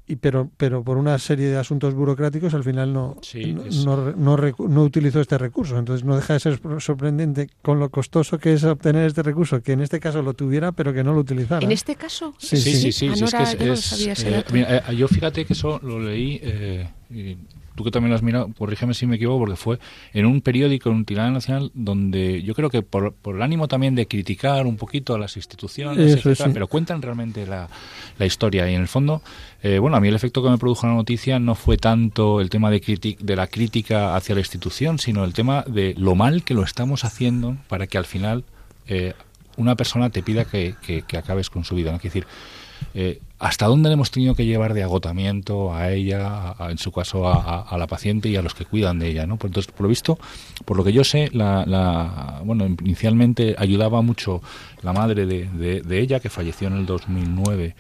[0.09, 3.17] y pero pero por una serie de asuntos burocráticos al final no
[3.85, 5.79] no, no, no, utilizó este recurso.
[5.79, 9.73] Entonces no deja de ser sorprendente con lo costoso que es obtener este recurso que
[9.73, 11.65] en este caso lo tuviera pero que no lo utilizara.
[11.65, 13.11] En este caso sí sí sí,
[14.97, 16.89] yo fíjate que eso lo leí eh,
[17.79, 19.79] tú que también lo has mirado, corrígeme si me equivoco, porque fue
[20.13, 23.95] en un periódico, en un tirada nacional, donde yo creo que por, el ánimo también
[23.95, 26.21] de criticar un poquito a las instituciones,
[26.53, 27.69] pero cuentan realmente la,
[28.19, 28.69] la, historia.
[28.69, 29.23] Y en el fondo,
[29.63, 32.51] eh, bueno, a mí el efecto que me produjo la noticia no fue tanto el
[32.51, 36.55] tema de, de la crítica hacia la institución, sino el tema de lo mal que
[36.55, 38.45] lo estamos haciendo para que al final
[38.89, 39.15] eh,
[39.57, 41.93] una persona te pida que, que, acabes con su vida.
[41.93, 41.99] ¿no?
[41.99, 42.27] decir,
[42.95, 47.29] eh, hasta dónde le hemos tenido que llevar de agotamiento a ella, en su caso
[47.29, 49.37] a, la paciente y a los que cuidan de ella, ¿no?
[49.37, 50.19] Pues entonces, por lo visto,
[50.65, 54.43] por lo que yo sé, la, bueno, inicialmente ayudaba mucho
[54.83, 55.47] la madre de,
[55.83, 57.77] de, ella, que falleció en el 2009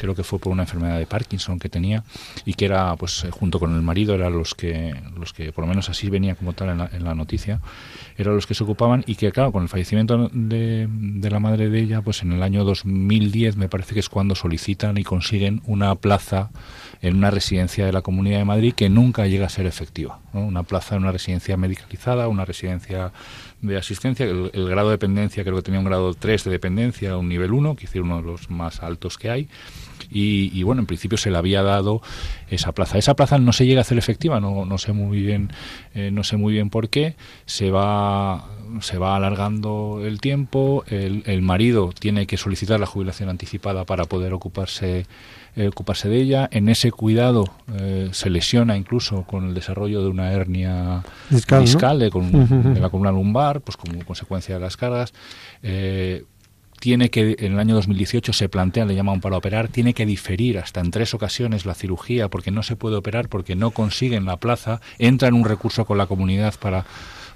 [0.00, 2.04] creo que fue por una enfermedad de Parkinson que tenía
[2.46, 5.64] y que era pues eh, junto con el marido eran los que los que por
[5.64, 7.60] lo menos así venía como tal en la, en la noticia
[8.16, 11.68] eran los que se ocupaban y que claro con el fallecimiento de, de, la madre
[11.68, 15.60] de ella pues en el año 2010 me parece que es cuando solicitan y consiguen
[15.66, 16.50] una plaza
[17.02, 20.62] en una residencia de la Comunidad de Madrid que nunca llega a ser efectiva una
[20.62, 23.12] plaza en una residencia medicalizada una residencia
[23.60, 27.18] de asistencia el, el, grado de dependencia creo que tenía un grado 3 de dependencia
[27.18, 29.48] un nivel 1 que es uno de los más altos que hay
[30.10, 32.02] y, bueno, en principio se le había dado
[32.48, 32.98] esa plaza.
[32.98, 35.52] Esa plaza no se llega a hacer efectiva, no, no sé muy bien,
[35.94, 37.16] eh, no sé muy bien por qué.
[37.46, 38.44] Se va
[38.80, 44.04] se va alargando el tiempo, el, el marido tiene que solicitar la jubilación anticipada para
[44.04, 45.06] poder ocuparse
[45.56, 46.48] eh, ocuparse de ella.
[46.52, 47.44] En ese cuidado
[47.74, 51.64] eh, se lesiona incluso con el desarrollo de una hernia discal,
[51.98, 52.10] de,
[52.80, 55.12] la columna lumbar, pues como consecuencia de las cargas.
[55.64, 56.24] Eh,
[56.80, 60.58] tiene que, en el año 2018 se plantea, le llaman para operar, tiene que diferir
[60.58, 64.38] hasta en tres ocasiones la cirugía porque no se puede operar, porque no consiguen la
[64.38, 66.86] plaza, entra en un recurso con la comunidad para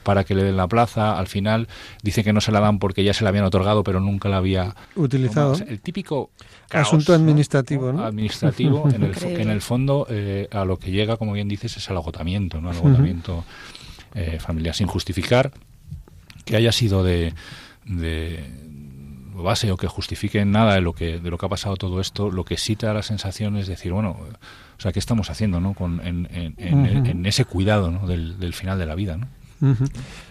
[0.03, 1.19] para que le den la plaza.
[1.19, 1.67] Al final
[2.03, 4.37] dice que no se la dan porque ya se la habían otorgado, pero nunca la
[4.37, 5.57] había utilizado.
[5.67, 6.31] el típico
[6.71, 8.05] asunto administrativo, ¿no?
[8.05, 11.77] Administrativo, en el, que en el fondo eh, a lo que llega, como bien dices,
[11.79, 12.71] es el agotamiento, ¿no?
[12.71, 13.45] El agotamiento
[14.15, 15.53] eh, familiar sin justificar
[16.45, 17.33] que haya sido de,
[17.87, 18.45] de
[19.43, 22.31] base o que justifique nada de lo que de lo que ha pasado todo esto,
[22.31, 24.17] lo que sí te da la sensación es decir, bueno,
[24.79, 25.75] o sea, ¿qué estamos haciendo no?
[25.75, 28.07] Con, en, en, ese cuidado ¿no?
[28.07, 29.17] del, del, final de la vida?
[29.17, 29.27] ¿no?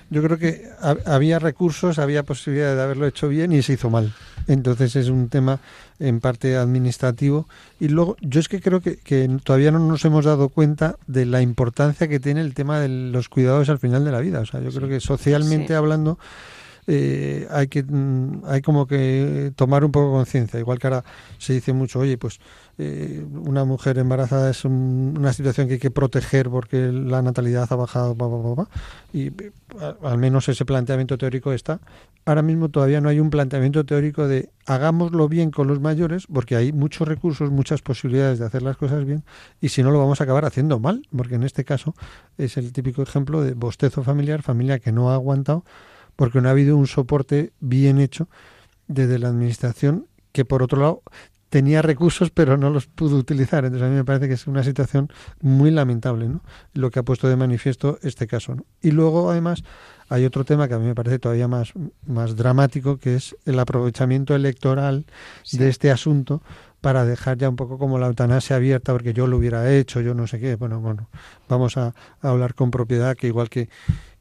[0.09, 0.69] Yo creo que
[1.05, 4.13] había recursos, había posibilidad de haberlo hecho bien y se hizo mal.
[4.47, 5.59] Entonces es un tema
[5.99, 7.47] en parte administrativo.
[7.79, 11.25] Y luego, yo es que creo que, que, todavía no nos hemos dado cuenta de
[11.25, 14.41] la importancia que tiene el tema de los cuidados al final de la vida.
[14.41, 16.19] O sea, yo creo que socialmente hablando
[16.87, 20.59] eh, hay que mm, hay como que tomar un poco conciencia.
[20.59, 21.03] Igual que ahora
[21.37, 22.39] se dice mucho, oye, pues
[22.77, 27.75] eh, una mujer embarazada es una situación que hay que proteger porque la natalidad ha
[27.75, 28.15] bajado,
[29.13, 29.31] y
[30.01, 31.79] al menos ese planteamiento teórico está.
[32.25, 36.55] Ahora mismo todavía no hay un planteamiento teórico de hagámoslo bien con los mayores, porque
[36.55, 39.23] hay muchos recursos, muchas posibilidades de hacer las cosas bien,
[39.61, 41.95] y si no lo vamos a acabar haciendo mal, porque en este caso
[42.37, 45.63] es el típico ejemplo de bostezo familiar, familia que no ha aguantado
[46.15, 48.27] porque no ha habido un soporte bien hecho
[48.87, 51.03] desde la administración que por otro lado
[51.53, 53.63] tenía recursos pero no los pudo utilizar.
[53.63, 56.41] Entonces a mí me parece que es una situación muy lamentable, ¿no?
[56.73, 58.55] Lo que ha puesto de manifiesto este caso.
[58.55, 58.65] ¿no?
[58.81, 59.63] Y luego además
[60.09, 61.73] hay otro tema que a mí me parece todavía más,
[62.07, 65.05] más dramático, que es el aprovechamiento electoral
[65.51, 66.41] de este asunto
[66.81, 70.15] para dejar ya un poco como la eutanasia abierta, porque yo lo hubiera hecho, yo
[70.15, 70.55] no sé qué.
[70.55, 71.07] Bueno, bueno,
[71.47, 73.69] vamos a, a hablar con propiedad, que igual que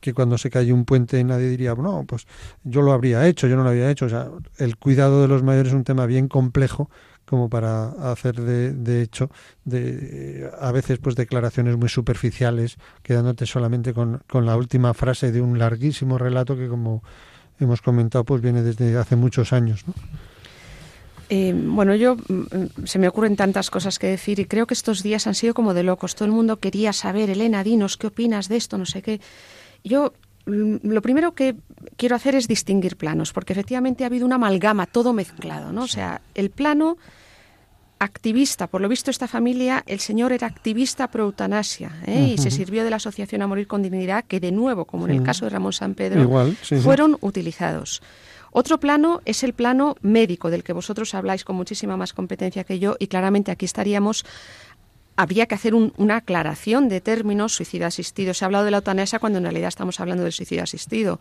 [0.02, 2.26] que cuando se cae un puente nadie diría, no, pues
[2.64, 4.06] yo lo habría hecho, yo no lo había hecho.
[4.06, 6.90] O sea, el cuidado de los mayores es un tema bien complejo
[7.24, 9.30] como para hacer de, de hecho
[9.64, 15.40] de a veces pues declaraciones muy superficiales quedándote solamente con, con la última frase de
[15.40, 17.02] un larguísimo relato que como
[17.60, 19.94] hemos comentado pues viene desde hace muchos años ¿no?
[21.34, 25.02] Eh, bueno, yo mm, se me ocurren tantas cosas que decir y creo que estos
[25.02, 26.14] días han sido como de locos.
[26.14, 29.18] Todo el mundo quería saber, Elena, dinos qué opinas de esto, no sé qué.
[29.84, 30.12] Yo
[30.46, 31.56] mm, lo primero que
[31.96, 35.82] quiero hacer es distinguir planos, porque efectivamente ha habido una amalgama, todo mezclado, ¿no?
[35.84, 36.96] O sea, el plano
[38.02, 42.34] activista, por lo visto esta familia, el señor era activista pro eutanasia ¿eh?
[42.34, 45.14] y se sirvió de la Asociación a Morir con Dignidad, que de nuevo, como en
[45.14, 46.28] el caso de Ramón San Pedro,
[46.82, 48.02] fueron utilizados.
[48.50, 52.78] Otro plano es el plano médico, del que vosotros habláis con muchísima más competencia que
[52.78, 54.26] yo, y claramente aquí estaríamos
[55.16, 58.34] habría que hacer una aclaración de términos suicidio asistido.
[58.34, 61.20] Se ha hablado de la eutanasia cuando en realidad estamos hablando del suicidio asistido.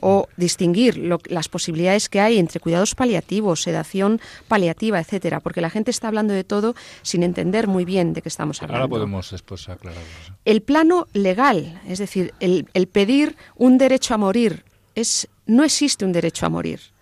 [0.00, 5.90] O distinguir las posibilidades que hay entre cuidados paliativos, sedación paliativa, etcétera, porque la gente
[5.90, 8.82] está hablando de todo sin entender muy bien de qué estamos hablando.
[8.82, 10.04] Ahora podemos después aclararlo.
[10.44, 16.04] El plano legal, es decir, el, el pedir un derecho a morir, es, no existe
[16.04, 16.93] un derecho a morir.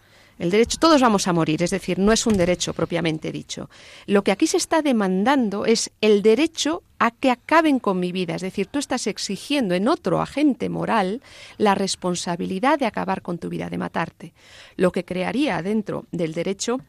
[0.42, 3.70] El derecho, todos vamos a morir, es decir, no es un derecho propiamente dicho.
[4.06, 8.34] Lo que aquí se está demandando es el derecho a que acaben con mi vida,
[8.34, 11.22] es decir, tú estás exigiendo en otro agente moral
[11.58, 14.34] la responsabilidad de acabar con tu vida, de matarte,
[14.74, 16.80] lo que crearía dentro del derecho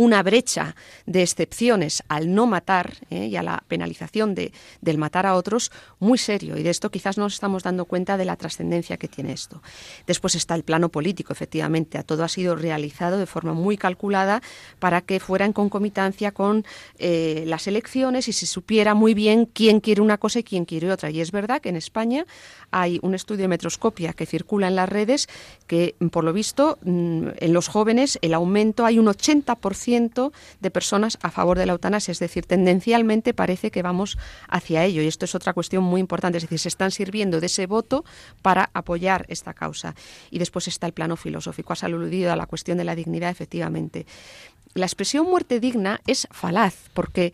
[0.00, 3.26] una brecha de excepciones al no matar ¿eh?
[3.26, 6.56] y a la penalización de, del matar a otros muy serio.
[6.56, 9.62] Y de esto quizás no nos estamos dando cuenta de la trascendencia que tiene esto.
[10.06, 12.02] Después está el plano político, efectivamente.
[12.02, 14.40] Todo ha sido realizado de forma muy calculada
[14.78, 16.64] para que fuera en concomitancia con
[16.98, 20.90] eh, las elecciones y se supiera muy bien quién quiere una cosa y quién quiere
[20.90, 21.10] otra.
[21.10, 22.24] Y es verdad que en España
[22.70, 25.28] hay un estudio de metroscopia que circula en las redes
[25.66, 29.89] que, por lo visto, mm, en los jóvenes el aumento hay un 80%
[30.60, 35.02] de personas a favor de la eutanasia, es decir, tendencialmente parece que vamos hacia ello
[35.02, 38.04] y esto es otra cuestión muy importante, es decir, se están sirviendo de ese voto
[38.42, 39.94] para apoyar esta causa.
[40.30, 44.06] Y después está el plano filosófico, has aludido a la cuestión de la dignidad, efectivamente.
[44.74, 47.32] La expresión muerte digna es falaz, porque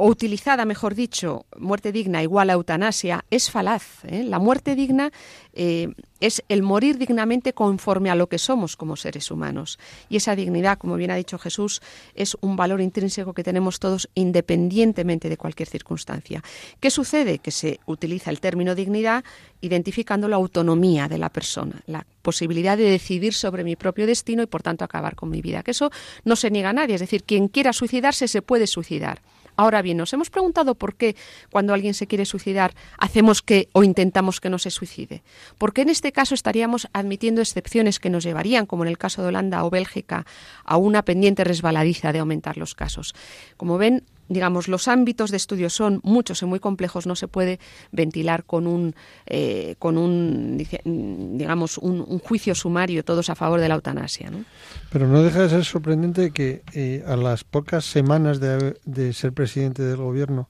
[0.00, 4.02] o utilizada, mejor dicho, muerte digna igual a eutanasia, es falaz.
[4.06, 4.24] ¿eh?
[4.24, 5.12] La muerte digna
[5.52, 5.88] eh,
[6.20, 9.78] es el morir dignamente conforme a lo que somos como seres humanos.
[10.08, 11.82] Y esa dignidad, como bien ha dicho Jesús,
[12.14, 16.42] es un valor intrínseco que tenemos todos independientemente de cualquier circunstancia.
[16.80, 17.38] ¿Qué sucede?
[17.38, 19.22] Que se utiliza el término dignidad
[19.60, 24.46] identificando la autonomía de la persona, la posibilidad de decidir sobre mi propio destino y
[24.46, 25.62] por tanto acabar con mi vida.
[25.62, 25.90] Que eso
[26.24, 29.20] no se niega a nadie, es decir, quien quiera suicidarse se puede suicidar.
[29.60, 31.16] Ahora bien, nos hemos preguntado por qué
[31.50, 35.22] cuando alguien se quiere suicidar hacemos que o intentamos que no se suicide.
[35.58, 39.28] Porque en este caso estaríamos admitiendo excepciones que nos llevarían, como en el caso de
[39.28, 40.24] Holanda o Bélgica,
[40.64, 43.14] a una pendiente resbaladiza de aumentar los casos.
[43.58, 47.58] Como ven, digamos, los ámbitos de estudio son muchos y muy complejos, no se puede
[47.90, 48.94] ventilar con un,
[49.26, 54.30] eh, con un digamos, un, juicio sumario todos a favor de la eutanasia.
[54.30, 54.44] ¿no?
[54.90, 59.32] Pero no deja de ser sorprendente que eh, a las pocas semanas de, de, ser
[59.32, 60.48] presidente del gobierno,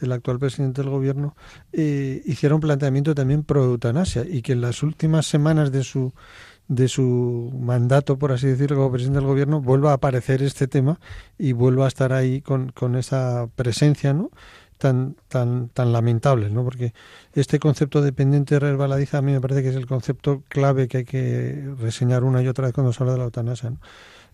[0.00, 1.34] el actual presidente del gobierno,
[1.72, 6.12] eh, hiciera un planteamiento también pro eutanasia y que en las últimas semanas de su
[6.68, 10.98] de su mandato, por así decirlo, como presidente del gobierno, vuelva a aparecer este tema
[11.38, 14.30] y vuelva a estar ahí con, con esa presencia, ¿no?
[14.78, 16.64] tan tan tan lamentable, ¿no?
[16.64, 16.92] Porque
[17.34, 20.98] este concepto de dependiente resbaladiza a mí me parece que es el concepto clave que
[20.98, 23.72] hay que reseñar una y otra vez cuando se habla de la eutanasia.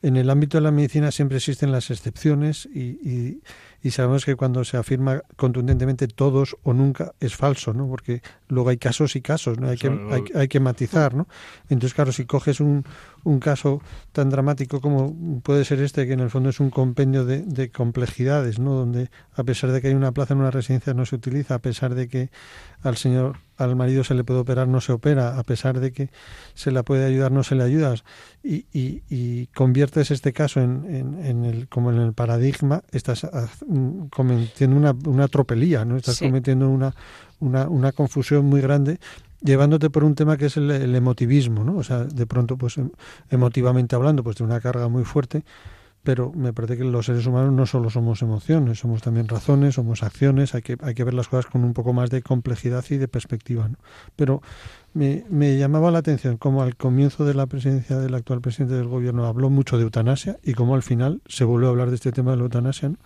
[0.03, 3.41] En el ámbito de la medicina siempre existen las excepciones y,
[3.83, 7.87] y sabemos que cuando se afirma contundentemente todos o nunca es falso, ¿no?
[7.87, 8.21] Porque
[8.53, 9.69] luego hay casos y casos, ¿no?
[9.69, 11.27] Hay que, hay, hay que matizar, ¿no?
[11.69, 12.85] Entonces, claro, si coges un,
[13.25, 13.81] un caso
[14.13, 17.71] tan dramático como puede ser este, que en el fondo es un compendio de, de,
[17.71, 18.75] complejidades, ¿no?
[18.75, 21.59] Donde a pesar de que hay una plaza en una residencia no se utiliza, a
[21.61, 22.31] pesar de que
[22.83, 26.11] al señor, al marido se le puede operar, no se opera, a pesar de que
[26.55, 28.05] se la puede ayudar, no se le ayudas,
[28.43, 33.27] y, y, y conviertes este caso en, en, en, el, como en el paradigma, estás
[34.11, 35.97] cometiendo una, una tropelía, ¿no?
[35.97, 36.93] Estás cometiendo una,
[37.43, 38.99] una, una confusión muy grande
[39.43, 41.77] llevándote por un tema que es el, emotivismo, ¿no?
[41.77, 42.91] O sea, de pronto, pues em,
[43.31, 45.45] emotivamente hablando, pues de una carga muy fuerte,
[46.03, 50.03] pero me parece que los seres humanos no solo somos emociones, somos también razones, somos
[50.03, 52.97] acciones, hay que, hay que ver las cosas con un poco más de complejidad y
[52.97, 53.77] de perspectiva, ¿no?
[54.17, 54.43] Pero
[54.95, 58.89] me, me llamaba la atención como al comienzo de la presidencia del actual presidente del
[58.89, 62.13] gobierno habló mucho de eutanasia y como al final se volvió a hablar de este
[62.13, 62.97] tema de la eutanasia, ¿no?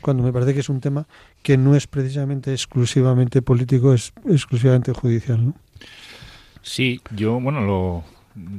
[0.00, 1.06] Cuando me parece que es un tema
[1.42, 5.54] que no es precisamente exclusivamente político, es exclusivamente judicial, ¿no?
[6.62, 8.04] Sí, yo, bueno, lo,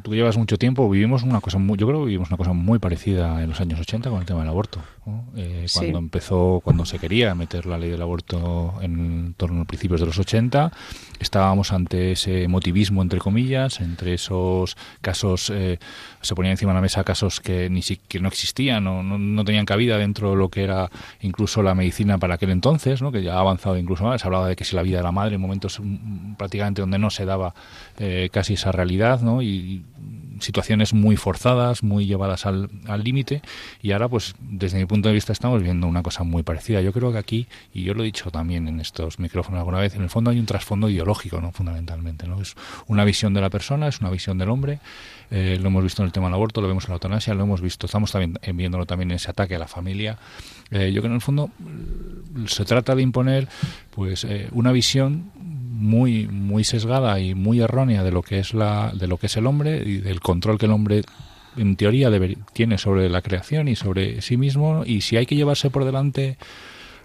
[0.03, 2.79] tú llevas mucho tiempo, vivimos una cosa muy, yo creo que vivimos una cosa muy
[2.79, 4.81] parecida en los años 80 con el tema del aborto.
[5.35, 9.99] Eh, cuando empezó, cuando se quería meter la ley del aborto en torno a principios
[9.99, 10.71] de los 80,
[11.19, 15.79] estábamos ante ese motivismo, entre comillas, entre esos casos, eh,
[16.21, 19.43] se ponían encima de la mesa casos que ni siquiera no existían o no, no,
[19.43, 20.89] tenían cabida dentro de lo que era
[21.21, 23.11] incluso la medicina para aquel entonces, ¿no?
[23.11, 24.21] que ya ha avanzado incluso más.
[24.21, 26.99] Se hablaba de que si la vida de la madre, en momentos mm, prácticamente donde
[26.99, 27.53] no se daba
[27.97, 29.41] eh, casi esa realidad, ¿no?
[29.41, 29.68] y
[30.39, 32.69] situaciones muy forzadas, muy llevadas al
[33.03, 33.41] límite
[33.81, 36.81] y ahora pues desde mi punto de vista estamos viendo una cosa muy parecida.
[36.81, 39.95] Yo creo que aquí, y yo lo he dicho también en estos micrófonos alguna vez,
[39.95, 41.51] en el fondo hay un trasfondo ideológico, ¿no?
[41.51, 42.27] fundamentalmente.
[42.27, 42.41] ¿no?
[42.41, 42.55] Es
[42.87, 44.79] una visión de la persona, es una visión del hombre,
[45.31, 47.43] eh, lo hemos visto en el tema del aborto, lo vemos en la eutanasia, lo
[47.43, 50.17] hemos visto, estamos también viéndolo también en ese ataque a la familia.
[50.71, 51.49] Eh, yo creo que en el fondo
[52.47, 53.47] se trata de imponer
[53.91, 58.91] pues eh, una visión muy muy sesgada y muy errónea de lo que es la
[58.93, 61.03] de lo que es el hombre y del control que el hombre
[61.57, 62.11] en teoría
[62.53, 64.83] tiene sobre la creación y sobre sí mismo.
[64.85, 66.37] Y si hay que llevarse por delante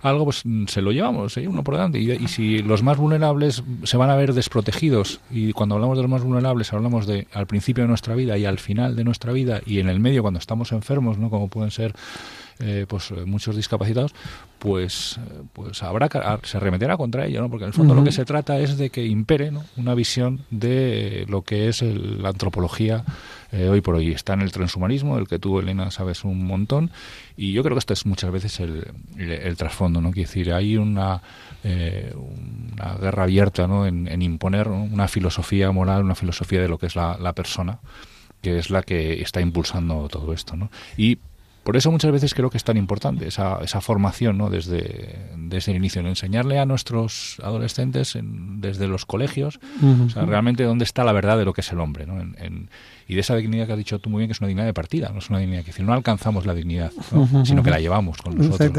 [0.03, 1.49] algo pues se lo llevamos ¿eh?
[1.49, 1.99] uno por delante.
[1.99, 6.03] Y, y, si los más vulnerables se van a ver desprotegidos y cuando hablamos de
[6.03, 9.33] los más vulnerables hablamos de al principio de nuestra vida y al final de nuestra
[9.33, 11.95] vida y en el medio cuando estamos enfermos no como pueden ser
[12.61, 14.15] eh, pues muchos discapacitados,
[14.59, 15.19] pues,
[15.53, 16.09] pues habrá
[16.43, 17.51] se arremeterá contra ello, ¿no?
[17.51, 21.27] Porque en el fondo lo que se trata es de que impere una visión de
[21.29, 23.05] lo que es la antropología
[23.53, 24.11] eh, hoy por hoy.
[24.11, 26.91] Está en el transhumanismo, el que tú, Elena, sabes un montón,
[27.37, 28.85] y yo creo que esto es muchas veces el,
[29.19, 30.13] el, trasfondo, ¿no?
[30.13, 31.23] Quiere decir, hay una,
[31.63, 33.87] eh, una guerra abierta ¿no?
[33.87, 37.79] en, imponer una filosofía moral, una filosofía de lo que es la, la persona,
[38.41, 40.71] que es la que está impulsando todo esto, ¿no?
[40.97, 41.19] Y
[41.65, 44.51] por eso muchas veces creo que es tan importante esa, esa formación ¿no?
[44.51, 49.59] desde, desde el inicio, enseñarle a nuestros adolescentes desde los colegios
[50.07, 52.07] o sea, realmente dónde está la verdad de lo que es el hombre.
[52.07, 52.21] ¿no?
[52.21, 52.69] En,
[53.09, 54.75] y de esa dignidad que has dicho tú muy bien, que es una dignidad de
[54.75, 56.93] partida, no es una dignidad que decir, no alcanzamos la dignidad,
[57.45, 58.71] sino que la llevamos con nosotros.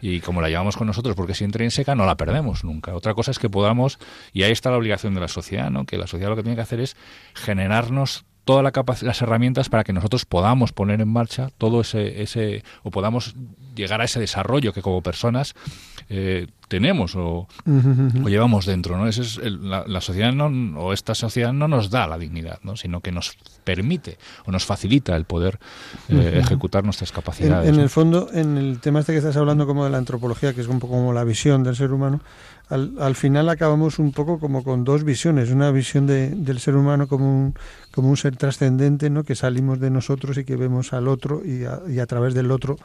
[0.00, 2.94] Y como la llevamos con nosotros porque si seca no la perdemos nunca.
[2.94, 3.98] Otra cosa es que podamos,
[4.32, 5.84] y ahí está la obligación de la sociedad, ¿no?
[5.84, 6.96] que la sociedad lo que tiene que hacer es
[7.34, 8.72] generarnos todas la
[9.02, 13.34] las herramientas para que nosotros podamos poner en marcha todo ese, ese o podamos
[13.74, 15.54] llegar a ese desarrollo que como personas
[16.08, 17.46] eh, tenemos o,
[18.26, 22.58] llevamos dentro no es la, sociedad no, o esta sociedad no nos da la dignidad
[22.62, 22.76] ¿no?
[22.76, 25.58] sino que nos permite o nos facilita el poder
[26.08, 29.84] eh, ejecutar nuestras capacidades en, el fondo en el tema este que estás hablando como
[29.84, 32.20] de la antropología que es un poco como la visión del ser humano
[32.68, 36.76] al, al final acabamos un poco como con dos visiones una visión de, del ser
[36.76, 37.54] humano como un
[37.94, 39.22] como un ser trascendente, ¿no?
[39.22, 42.76] que salimos de nosotros y que vemos al otro y a, través del otro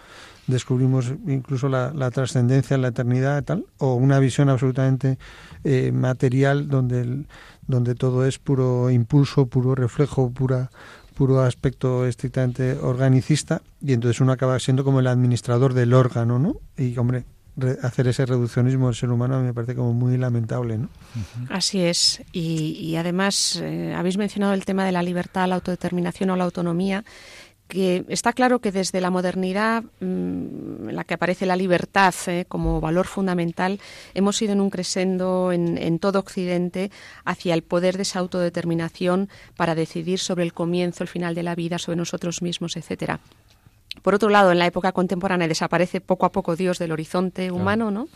[0.45, 5.17] descubrimos incluso la, la trascendencia, la eternidad, tal, o una visión absolutamente
[5.63, 7.25] eh, material donde,
[7.65, 10.69] donde todo es puro impulso, puro reflejo, pura
[11.15, 16.55] puro aspecto estrictamente organicista y entonces uno acaba siendo como el administrador del órgano, ¿no?
[16.77, 17.25] Y hombre,
[17.81, 20.77] hacer ese reduccionismo del ser humano me parece como muy lamentable.
[20.77, 20.89] ¿no?
[21.49, 22.21] Así es.
[22.31, 27.03] Y, además eh, habéis mencionado el tema de la libertad, la autodeterminación o la autonomía
[27.69, 32.45] que está claro que desde la modernidad mm, en la que aparece la libertad eh,
[32.47, 33.79] como valor fundamental,
[34.15, 36.89] hemos ido en un crescendo en, en, todo Occidente
[37.25, 41.53] hacia el poder de esa autodeterminación para decidir sobre el comienzo, el final de la
[41.53, 43.19] vida, sobre nosotros mismos, etcétera.
[44.01, 47.91] Por otro lado, en la época contemporánea desaparece poco a poco Dios del horizonte humano,
[47.91, 48.07] ¿no?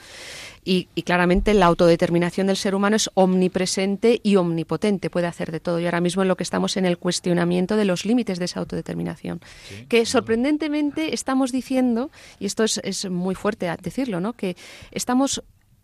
[0.66, 5.80] Y, claramente la autodeterminación del ser humano es omnipresente y omnipotente, puede hacer de todo.
[5.80, 8.62] Y ahora mismo en lo que estamos en el cuestionamiento de los límites de esa
[8.62, 9.42] autodeterminación.
[9.90, 14.34] que sorprendentemente estamos diciendo, y esto es, es muy fuerte decirlo, ¿no?
[14.34, 14.56] que
[14.92, 15.44] estamos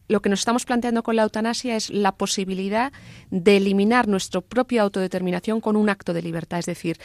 [0.09, 2.91] lo que nos estamos planteando con la eutanasia es la posibilidad
[3.29, 6.59] de eliminar nuestra propia autodeterminación con un acto de libertad.
[6.59, 6.97] Es decir,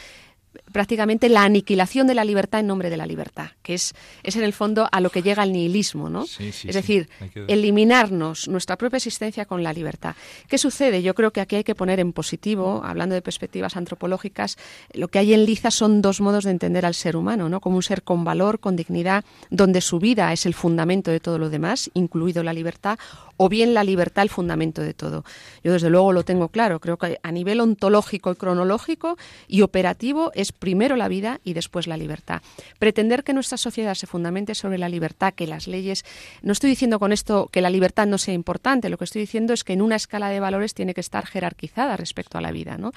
[0.71, 3.93] prácticamente la aniquilación de la libertad en nombre de la libertad, que es,
[4.23, 6.25] es en el fondo a lo que llega el nihilismo, ¿no?
[6.39, 7.09] es decir,
[7.47, 10.15] eliminarnos nuestra propia existencia con la libertad.
[10.47, 11.01] ¿Qué sucede?
[11.01, 14.57] Yo creo que aquí hay que poner en positivo, hablando de perspectivas antropológicas,
[14.93, 17.61] lo que hay en Liza son dos modos de entender al ser humano, ¿no?
[17.61, 21.37] Como un ser con valor, con dignidad, donde su vida es el fundamento de todo
[21.37, 22.97] lo demás, incluido la libertad,
[23.37, 25.23] o bien la libertad el fundamento de todo.
[25.63, 29.17] Yo desde luego lo tengo claro, creo que a nivel ontológico y cronológico
[29.47, 32.41] y operativo es primero la vida y después la libertad.
[32.79, 36.05] Pretender que nuestra sociedad se fundamente sobre la libertad, que las leyes,
[36.41, 39.53] no estoy diciendo con esto que la libertad no sea importante, lo que estoy diciendo
[39.53, 42.77] es que en una escala de valores tiene que estar jerarquizada respecto a la vida,
[42.77, 42.91] ¿no?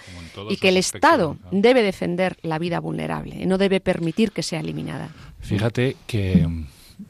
[0.49, 5.11] Y que el Estado debe defender la vida vulnerable, no debe permitir que sea eliminada.
[5.41, 6.47] Fíjate que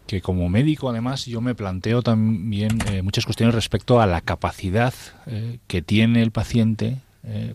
[0.08, 4.94] que como médico además yo me planteo también eh, muchas cuestiones respecto a la capacidad
[5.26, 7.54] eh, que tiene el paciente eh,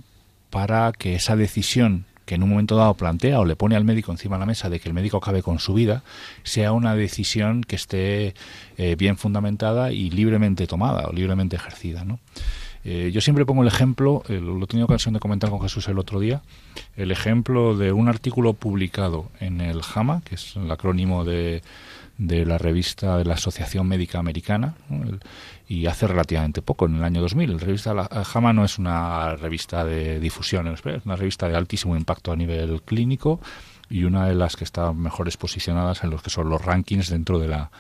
[0.51, 4.11] para que esa decisión que en un momento dado plantea o le pone al médico
[4.11, 6.03] encima de la mesa de que el médico acabe con su vida,
[6.43, 8.33] sea una decisión que esté
[8.97, 12.05] bien fundamentada y libremente tomada o libremente ejercida.
[12.05, 12.19] ¿no?
[12.85, 16.21] yo siempre pongo el ejemplo, lo he tenido ocasión de comentar con Jesús el otro
[16.21, 16.43] día,
[16.95, 21.61] el ejemplo de un artículo publicado en el JAMA, que es el acrónimo de
[22.17, 24.75] de la revista de la Asociación Médica Americana
[25.67, 27.53] y hace relativamente poco, en el año 2000.
[27.53, 32.31] La revista JAMA no es una revista de difusión, es una revista de altísimo impacto
[32.31, 33.39] a nivel clínico
[33.89, 37.39] y una de las que está mejores posicionadas en los que son los rankings dentro
[37.39, 37.71] de la,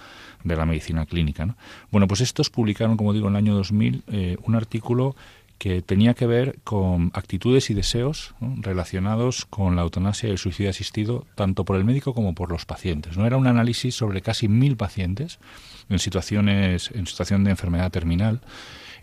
[0.43, 1.55] de la medicina clínica.
[1.91, 5.15] Bueno, pues estos publicaron, como digo, en el año 2000 eh, un artículo
[5.63, 10.69] que tenía que ver con actitudes y deseos relacionados con la eutanasia y el suicidio
[10.69, 13.15] asistido, tanto por el médico como por los pacientes.
[13.15, 15.39] No era un análisis sobre casi mil pacientes
[15.87, 18.41] en situaciones, en situación de enfermedad terminal,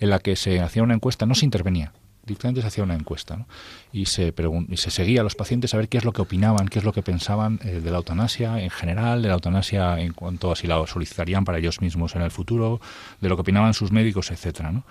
[0.01, 1.95] en la que se hacía una encuesta, no se intervenía,
[2.27, 3.47] directamente se hacía una encuesta
[3.91, 4.35] y, se
[4.69, 6.85] y se seguía a los pacientes a ver qué es lo que opinaban, qué es
[6.85, 10.57] lo que pensaban eh, de la eutanasia en general, de la eutanasia en cuanto a
[10.57, 12.83] si la solicitarían para ellos mismos en el futuro,
[13.23, 14.73] de lo que opinaban sus médicos, etcétera.
[14.73, 14.85] ¿no?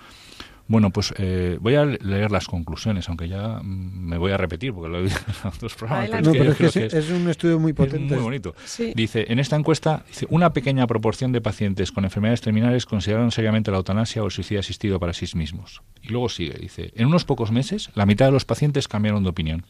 [0.70, 4.88] Bueno, pues eh, voy a leer las conclusiones, aunque ya me voy a repetir porque
[4.88, 6.22] lo he dicho en otros programas.
[6.22, 8.14] no, pero es, que es, un estudio muy potente.
[8.14, 8.54] muy bonito.
[8.94, 13.72] Dice, en esta encuesta, dice, una pequeña proporción de pacientes con enfermedades terminales consideraron seriamente
[13.72, 15.82] la eutanasia o el suicidio asistido para sí mismos.
[16.02, 19.30] Y luego sigue, dice, en unos pocos meses, la mitad de los pacientes cambiaron de
[19.30, 19.66] opinión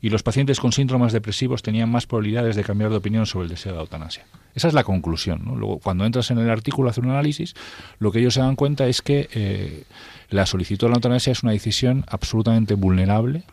[0.00, 3.50] y los pacientes con síntomas depresivos tenían más probabilidades de cambiar de opinión sobre el
[3.50, 4.26] deseo de la eutanasia.
[4.54, 5.42] Esa es la conclusión.
[5.56, 7.54] Luego, cuando entras en el artículo a hacer un análisis,
[7.98, 9.84] lo que ellos se dan cuenta es que eh,
[10.30, 13.44] la solicitud de la eutanasia es una decisión absolutamente vulnerable.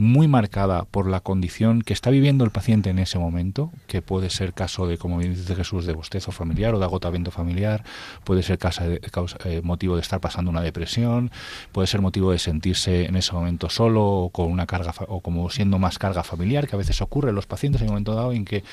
[0.00, 4.30] Muy marcada por la condición que está viviendo el paciente en ese momento, que puede
[4.30, 7.84] ser caso de, como bien dice Jesús, de bostezo familiar o de agotamiento familiar,
[8.24, 11.30] puede ser causa de, causa, eh, motivo de estar pasando una depresión,
[11.70, 15.50] puede ser motivo de sentirse en ese momento solo o con una carga o como
[15.50, 18.32] siendo más carga familiar, que a veces ocurre en los pacientes en un momento dado
[18.32, 18.64] en que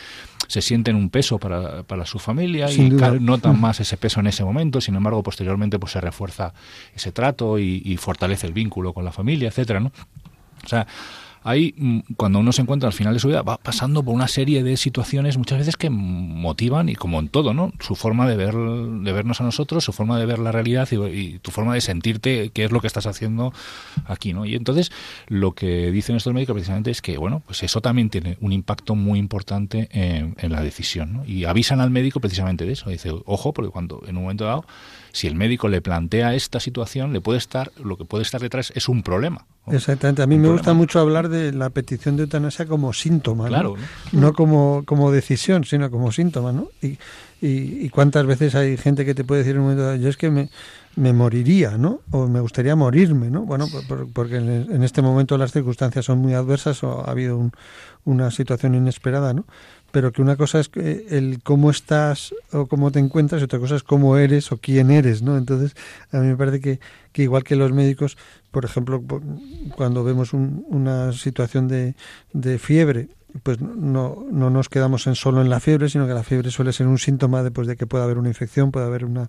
[0.47, 4.45] se sienten un peso para, para su familia y notan más ese peso en ese
[4.45, 6.53] momento, sin embargo posteriormente pues se refuerza
[6.95, 9.91] ese trato y, y fortalece el vínculo con la familia, etcétera, ¿no?
[10.63, 10.87] O sea,
[11.47, 14.27] ahí mm, cuando uno se encuentra al final de su vida va pasando por una
[14.27, 18.35] serie de situaciones muchas veces que motivan y como en todo no su forma de
[18.35, 21.81] ver de vernos a nosotros su forma de ver la realidad y, tu forma de
[21.81, 23.53] sentirte qué es lo que estás haciendo
[24.05, 24.91] aquí no y entonces
[25.27, 28.95] lo que dicen estos médicos precisamente es que bueno pues eso también tiene un impacto
[28.95, 31.25] muy importante en, en la decisión ¿no?
[31.25, 32.89] y avisan al médico precisamente de eso.
[32.89, 34.65] Dice ojo porque cuando en un momento dado
[35.17, 38.71] si el médico le plantea esta situación, le puede estar, lo que puede estar detrás
[38.75, 39.45] es un problema.
[39.65, 40.21] Exactamente.
[40.21, 43.73] A mí me gusta mucho hablar de la petición de eutanasia como síntoma, ¿no?
[44.11, 44.33] ¿no?
[44.33, 46.69] como, como decisión, sino como síntoma, ¿no?
[46.81, 46.99] Y,
[47.41, 50.29] y, cuántas veces hay gente que te puede decir en un momento, yo es que
[50.29, 50.49] me,
[50.95, 52.01] me moriría, ¿no?
[52.11, 53.41] O me gustaría morirme, ¿no?
[53.41, 53.67] Bueno,
[54.13, 57.51] porque en este momento las circunstancias son muy adversas o ha habido
[58.05, 59.45] una situación inesperada, ¿no?
[59.97, 63.77] Pero que una cosa es el cómo estás o cómo te encuentras y otra cosa
[63.77, 65.39] es cómo eres o quién eres, ¿no?
[65.39, 65.75] Entonces,
[66.11, 66.79] a mí me parece que,
[67.11, 68.15] que igual que los médicos,
[68.51, 69.03] por ejemplo,
[69.75, 71.95] cuando vemos una situación de,
[72.31, 73.07] de fiebre,
[73.41, 76.73] pues no, no nos quedamos en solo en la fiebre, sino que la fiebre suele
[76.73, 79.27] ser un síntoma de, pues, de que puede haber una infección, puede haber una,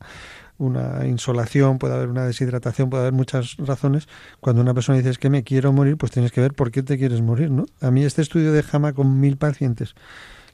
[0.58, 4.06] una insolación, puede haber una deshidratación, puede haber muchas razones.
[4.40, 6.82] Cuando una persona dice es que me quiero morir, pues tienes que ver por qué
[6.82, 7.64] te quieres morir, ¿no?
[7.80, 9.94] A mí este estudio de Jama con mil pacientes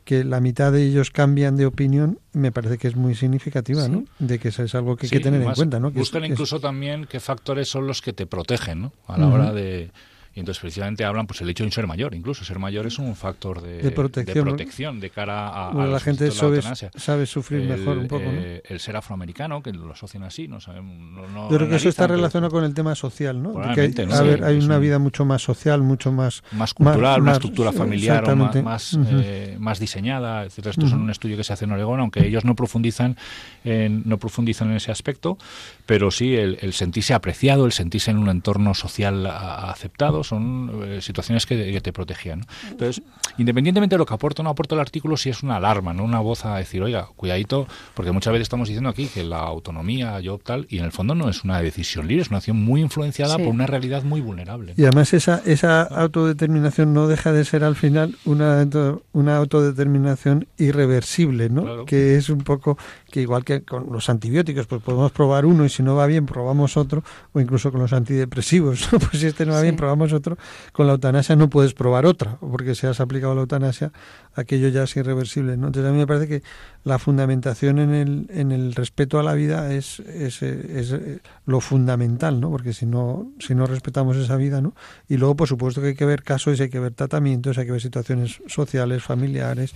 [0.04, 4.04] que la mitad de ellos cambian de opinión, me parece que es muy significativa, ¿no?
[4.18, 5.90] De que eso es algo que hay que tener en cuenta, ¿no?
[5.90, 8.92] buscan incluso también qué factores son los que te protegen, ¿no?
[9.06, 9.90] A la hora de
[10.34, 12.44] y entonces precisamente hablan pues el hecho de ser mayor, incluso.
[12.44, 16.60] Ser mayor es un factor de, protección, de, cara a, la gente sabe,
[16.96, 18.24] sabe, sufrir mejor un poco.
[18.26, 20.98] Eh, el ser afroamericano, que lo asocian así, no sabemos.
[21.30, 23.60] No, Yo creo que eso está relacionado con el tema social, ¿no?
[23.62, 26.42] hay, a ver, hay una vida mucho más social, mucho más...
[26.52, 31.52] Más cultural, una estructura familiar más, eh, más, diseñada, Esto es un estudio que se
[31.52, 33.16] hace en Oregón, aunque ellos no profundizan
[33.64, 35.38] en, no profundizan en ese aspecto,
[35.86, 41.00] pero sí el, el sentirse apreciado, el sentirse en un entorno social aceptado, son eh,
[41.00, 42.46] situaciones que, te protegían.
[42.70, 43.02] Entonces,
[43.38, 46.04] independientemente de lo que aporta o no aporta el artículo, sí es una alarma, no
[46.04, 50.20] una voz a decir, oiga, cuidadito, porque muchas veces estamos diciendo aquí que la autonomía,
[50.20, 52.80] yo tal, y en el fondo no es una decisión libre, es una acción muy
[52.80, 54.74] influenciada por una realidad muy vulnerable.
[54.76, 58.66] Y además esa, esa autodeterminación no deja de ser al final una,
[59.12, 61.84] una autodeterminación irreversible, ¿no?
[61.84, 62.78] Que es un poco
[63.14, 66.26] que igual que con los antibióticos, pues podemos probar uno y si no va bien
[66.26, 70.36] probamos otro, o incluso con los antidepresivos, pues si este no va bien probamos otro,
[70.72, 73.92] con la eutanasia no puedes probar otra, porque si has aplicado la eutanasia,
[74.34, 75.56] aquello ya es irreversible.
[75.56, 75.68] ¿no?
[75.68, 76.42] Entonces a mí me parece que
[76.82, 81.60] la fundamentación en el, en el respeto a la vida es, es, es, eh, lo
[81.60, 82.50] fundamental, ¿no?
[82.50, 84.74] porque si no, si no respetamos esa vida, ¿no?
[85.08, 87.72] y luego por supuesto que hay que ver casos, hay que ver tratamientos, hay que
[87.72, 89.72] ver situaciones sociales, familiares,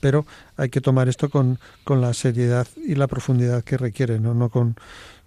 [0.00, 0.26] pero
[0.56, 4.48] hay que tomar esto con, con la seriedad y la profundidad que requiere, no, no
[4.48, 4.76] con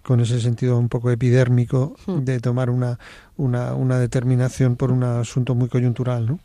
[0.04, 2.18] con ese sentido un poco epidérmico hmm.
[2.20, 2.98] de tomar una,
[3.36, 6.38] una, una determinación por un asunto muy coyuntural, ¿no?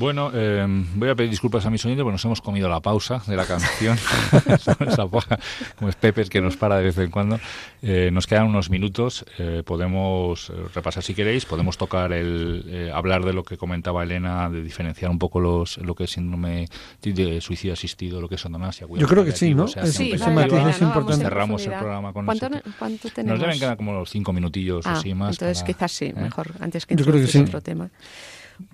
[0.00, 3.22] Bueno, eh, voy a pedir disculpas a mis oyentes porque nos hemos comido la pausa
[3.26, 3.98] de la canción.
[5.76, 7.38] como es Pepe que nos para de vez en cuando.
[7.82, 9.26] Eh, nos quedan unos minutos.
[9.36, 11.44] Eh, podemos repasar si queréis.
[11.44, 12.90] Podemos tocar el.
[12.94, 16.66] hablar de lo que comentaba Elena, de diferenciar un poco los, lo que es síndrome
[17.02, 18.86] de suicidio asistido, lo que es eutanasia.
[18.96, 19.68] Yo creo que sí, ¿no?
[19.68, 21.24] sí, ese matiz es importante.
[21.24, 22.48] Cerramos el programa con ¿Cuánto,
[22.78, 23.38] ¿Cuánto tenemos?
[23.38, 25.32] Nos deben quedar como los cinco minutillos o ah, así más.
[25.32, 27.90] Entonces quizás sí, mejor, antes que introducir otro tema.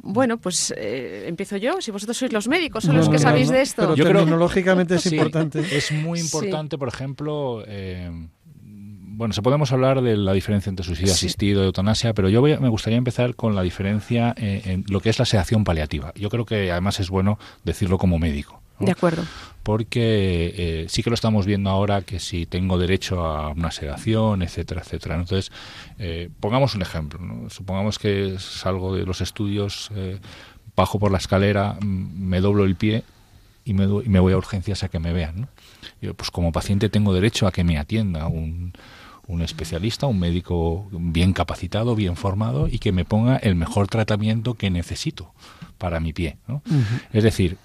[0.02, 1.80] Bueno, pues eh, empiezo yo.
[1.80, 3.82] Si vosotros sois los médicos, son los que sabéis de esto.
[3.82, 5.60] Pero yo terminológicamente es importante.
[5.76, 7.62] Es muy importante, por ejemplo.
[7.66, 8.10] Eh,
[9.16, 12.68] bueno, se podemos hablar de la diferencia entre suicidio asistido y eutanasia, pero yo me
[12.68, 16.12] gustaría empezar con la diferencia eh, en lo que es la sedación paliativa.
[16.16, 18.60] Yo creo que además es bueno decirlo como médico.
[18.78, 19.24] De acuerdo.
[19.62, 24.42] Porque eh, sí que lo estamos viendo ahora que si tengo derecho a una sedación,
[24.42, 25.16] etcétera, etcétera.
[25.16, 25.50] Entonces,
[25.98, 27.20] eh, pongamos un ejemplo.
[27.50, 30.18] Supongamos que salgo de los estudios, eh,
[30.76, 33.02] bajo por la escalera, me doblo el pie
[33.64, 35.48] y me, y me voy a urgencias a que me vean.
[36.00, 38.72] Yo, pues como paciente tengo derecho a que me atienda un,
[39.26, 44.54] un especialista, un médico bien capacitado, bien formado y que me ponga el mejor tratamiento
[44.54, 45.32] que necesito
[45.78, 46.36] para mi pie.
[46.46, 46.62] ¿no?
[47.12, 47.58] Es decir,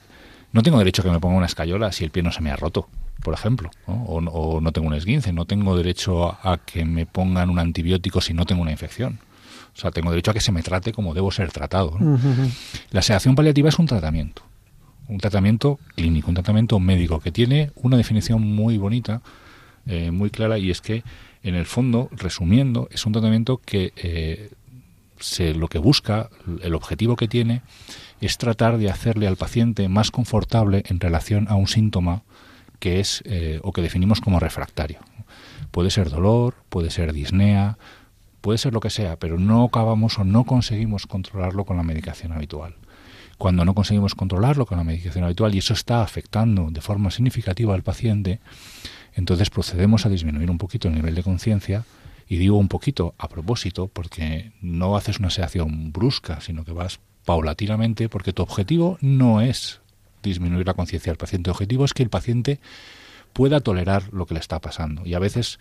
[0.53, 2.51] no tengo derecho a que me ponga una escayola si el pie no se me
[2.51, 2.87] ha roto,
[3.23, 7.59] por ejemplo, O, no tengo un esguince, no tengo derecho a, que me pongan un
[7.59, 9.19] antibiótico si no tengo una infección.
[9.75, 11.97] O sea, tengo derecho a que se me trate como debo ser tratado.
[12.91, 14.43] La sedación paliativa es un tratamiento,
[15.07, 19.21] un tratamiento clínico, un tratamiento médico que tiene una definición muy bonita,
[19.85, 21.03] eh, muy clara, y es que
[21.43, 24.51] en el fondo, resumiendo, es un tratamiento que eh,
[25.55, 26.29] lo que busca,
[26.61, 27.61] el objetivo que tiene,
[28.21, 32.23] es tratar de hacerle al paciente más confortable en relación a un síntoma
[32.79, 34.99] que es eh, o que definimos como refractario.
[35.71, 37.77] Puede ser dolor, puede ser disnea,
[38.41, 42.31] puede ser lo que sea, pero no acabamos o no conseguimos controlarlo con la medicación
[42.33, 42.75] habitual.
[43.37, 47.73] Cuando no conseguimos controlarlo con la medicación habitual y eso está afectando de forma significativa
[47.73, 48.39] al paciente,
[49.13, 51.85] entonces procedemos a disminuir un poquito el nivel de conciencia
[52.31, 57.01] y digo un poquito a propósito porque no haces una sedación brusca, sino que vas
[57.25, 59.81] paulatinamente porque tu objetivo no es
[60.23, 62.61] disminuir la conciencia del paciente, el objetivo es que el paciente
[63.33, 65.05] pueda tolerar lo que le está pasando.
[65.05, 65.59] Y a veces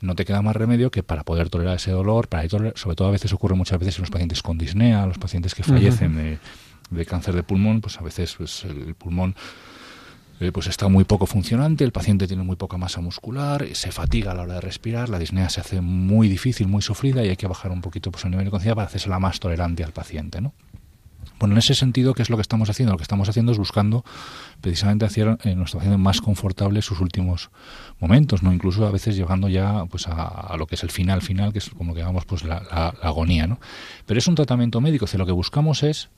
[0.00, 3.12] no te queda más remedio que para poder tolerar ese dolor, para sobre todo a
[3.12, 6.40] veces ocurre muchas veces en los pacientes con disnea, los pacientes que fallecen
[6.90, 9.36] de, cáncer de pulmón, pues a veces pues, el pulmón
[10.40, 14.32] eh, pues está muy poco funcionante, el paciente tiene muy poca masa muscular, se fatiga
[14.32, 17.36] a la hora de respirar, la disnea se hace muy difícil, muy sufrida y hay
[17.36, 19.92] que bajar un poquito pues, el nivel de conciencia para hacerse la más tolerante al
[19.92, 20.54] paciente, ¿no?
[21.38, 22.92] Bueno, en ese sentido, ¿qué es lo que estamos haciendo?
[22.92, 24.04] Lo que estamos haciendo es buscando
[24.60, 27.50] precisamente hacer eh, nuestro paciente más confortable sus últimos
[27.98, 31.52] momentos, no incluso a veces llegando ya pues a, lo que es el final final,
[31.52, 33.58] que es como que llamamos pues la, la, agonía, ¿no?
[34.04, 36.10] Pero es un tratamiento médico, o lo que buscamos es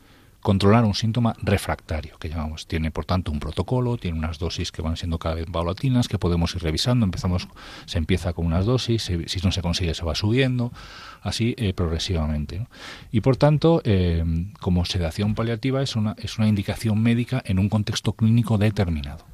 [0.42, 2.66] controlar un síntoma refractario, que llamamos.
[2.66, 6.18] Tiene, por tanto, un protocolo, tiene unas dosis que van siendo cada vez paulatinas, que
[6.18, 7.04] podemos ir revisando.
[7.04, 7.48] Empezamos,
[7.86, 10.72] se empieza con unas dosis, si no se consigue se va subiendo,
[11.22, 12.66] así eh, progresivamente.
[13.12, 14.24] Y, por tanto, eh,
[14.60, 19.24] como sedación paliativa es una, es una indicación médica en un contexto clínico determinado.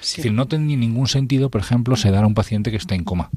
[0.00, 3.02] Es decir, no tiene ningún sentido, por ejemplo, sedar a un paciente que está en
[3.02, 3.30] coma.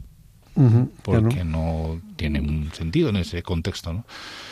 [1.04, 2.02] Porque no.
[2.16, 4.06] tiene un sentido en ese contexto, ¿no?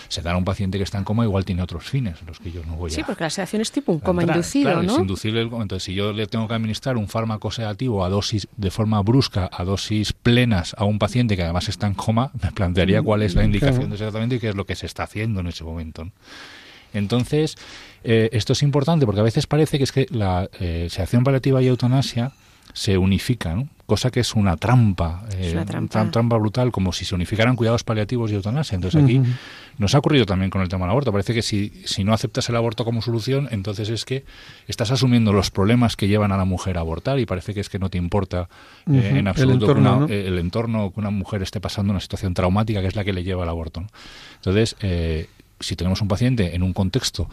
[0.07, 2.51] se da a un paciente que está en coma igual tiene otros fines, los que
[2.51, 2.93] yo no voy a...
[2.93, 4.93] Sí, porque la sedación es tipo un coma inducido, ¿no?
[4.93, 8.71] Es inducible entonces, si yo le tengo que administrar un fármaco sedativo a dosis de
[8.71, 13.01] forma brusca, a dosis plenas a un paciente que además está en coma, me plantearía
[13.01, 15.03] cuál es la mm, indicación de ese tratamiento y qué es lo que se está
[15.03, 16.09] haciendo en ese momento.
[16.93, 17.57] Entonces,
[18.03, 21.61] eh, esto es importante porque a veces parece que es que la eh, sedación paliativa
[21.61, 22.31] y eutanasia
[22.73, 26.37] se unifican, cosa que es una trampa, eh, una trampa.
[26.37, 28.75] brutal, como si se unificaran cuidados paliativos y eutanasia.
[28.75, 29.21] Entonces aquí
[29.77, 31.11] nos ha ocurrido también con el tema del aborto.
[31.11, 34.25] Parece que si, si no aceptas el aborto como solución, entonces es que
[34.67, 37.69] estás asumiendo los problemas que llevan a la mujer a abortar y parece que es
[37.69, 38.49] que no te importa
[38.91, 41.99] eh, en absoluto el entorno, que una, el entorno, que una mujer esté pasando una
[41.99, 43.85] situación traumática que es la que le lleva al aborto.
[44.37, 45.29] Entonces, eh,
[45.59, 47.29] si tenemos un paciente en un contexto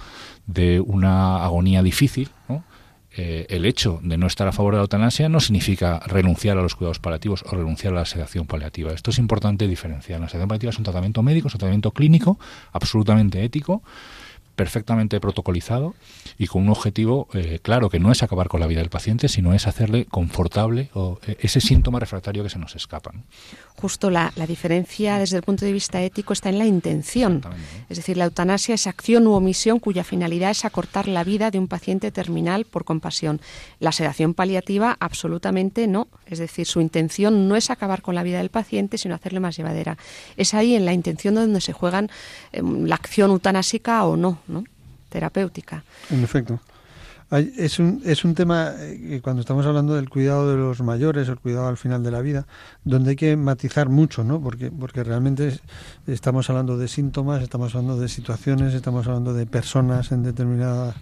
[0.47, 2.65] de una agonía difícil, ¿no?
[3.15, 6.63] Eh, el hecho de no estar a favor de la eutanasia no significa renunciar a
[6.63, 8.93] los cuidados paliativos o renunciar a la sedación paliativa.
[8.93, 10.21] Esto es importante diferenciar.
[10.21, 12.39] La sedación paliativa es un tratamiento médico, es un tratamiento clínico,
[12.73, 13.83] absolutamente ético,
[14.55, 15.95] perfectamente protocolizado
[16.39, 19.29] y con un objetivo eh, claro que no es acabar con la vida del paciente,
[19.29, 23.13] sino es hacerle confortable o, eh, ese síntoma refractario que se nos escapa.
[23.77, 27.43] Justo la, diferencia desde el punto de vista ético está en la intención.
[27.89, 31.59] Es decir, la eutanasia es acción u omisión cuya finalidad es acortar la vida de
[31.59, 33.41] un paciente terminal por compasión.
[33.81, 36.09] La sedación paliativa absolutamente no.
[36.27, 39.57] Es decir, su intención no es acabar con la vida del paciente, sino hacerle más
[39.57, 39.97] llevadera.
[40.37, 42.11] Es ahí en la intención donde se juegan
[42.53, 44.65] em, la acción eutanásica o no, ¿no?
[45.13, 45.85] terapéutica.
[46.11, 46.59] En efecto.
[47.31, 51.39] es, un, es un tema eh, cuando estamos hablando del cuidado de los mayores, el
[51.39, 52.47] cuidado al final de la vida,
[52.85, 54.41] donde hay que matizar mucho, ¿no?
[54.41, 55.61] Porque, porque realmente
[56.07, 60.97] estamos hablando de síntomas, estamos hablando de situaciones, estamos hablando de personas en determinadas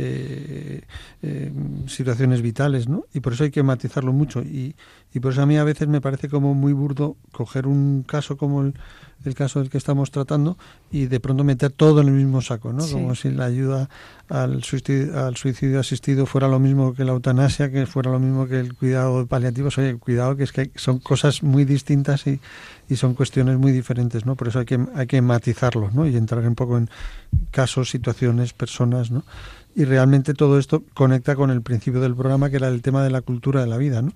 [0.00, 0.82] eh,
[1.22, 1.52] eh,
[1.88, 3.06] situaciones vitales, ¿no?
[3.12, 4.42] Y por eso hay que matizarlo mucho.
[4.42, 4.76] Y,
[5.14, 8.36] y por eso a mí a veces me parece como muy burdo coger un caso
[8.36, 8.74] como el,
[9.24, 10.58] el caso del que estamos tratando
[10.90, 12.86] y de pronto meter todo en el mismo saco, ¿no?
[12.86, 13.88] Como si la ayuda
[14.28, 18.46] al suicidio, al suicidio asistido fuera lo mismo que la eutanasia, que fuera lo mismo
[18.46, 19.70] que el cuidado paliativo.
[19.76, 22.40] Oye, cuidado que es que son cosas muy distintas y,
[22.88, 24.36] y son cuestiones muy diferentes, ¿no?
[24.36, 26.06] Por eso hay que, hay que matizarlos, ¿no?
[26.06, 26.90] Y entrar un poco en
[27.50, 29.24] casos, situaciones, personas, ¿no?
[29.74, 33.10] y realmente todo esto conecta con el principio del programa que era el tema de
[33.10, 34.10] la cultura de la vida, ¿no?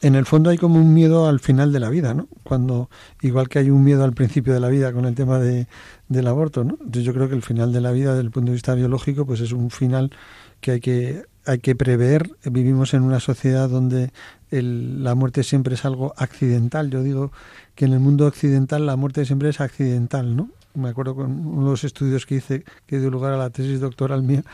[0.00, 2.28] En el fondo hay como un miedo al final de la vida, ¿no?
[2.44, 2.88] Cuando,
[3.20, 5.66] igual que hay un miedo al principio de la vida con el tema de,
[6.08, 6.74] del aborto, ¿no?
[6.80, 9.26] Entonces yo creo que el final de la vida, desde el punto de vista biológico,
[9.26, 10.12] pues es un final
[10.60, 12.30] que hay que, hay que prever.
[12.44, 14.12] Vivimos en una sociedad donde
[14.50, 16.90] el, la muerte siempre es algo accidental.
[16.90, 17.32] Yo digo
[17.74, 20.50] que en el mundo occidental la muerte siempre es accidental, ¿no?
[20.74, 23.80] Me acuerdo con uno de los estudios que hice, que dio lugar a la tesis
[23.80, 24.44] doctoral mía,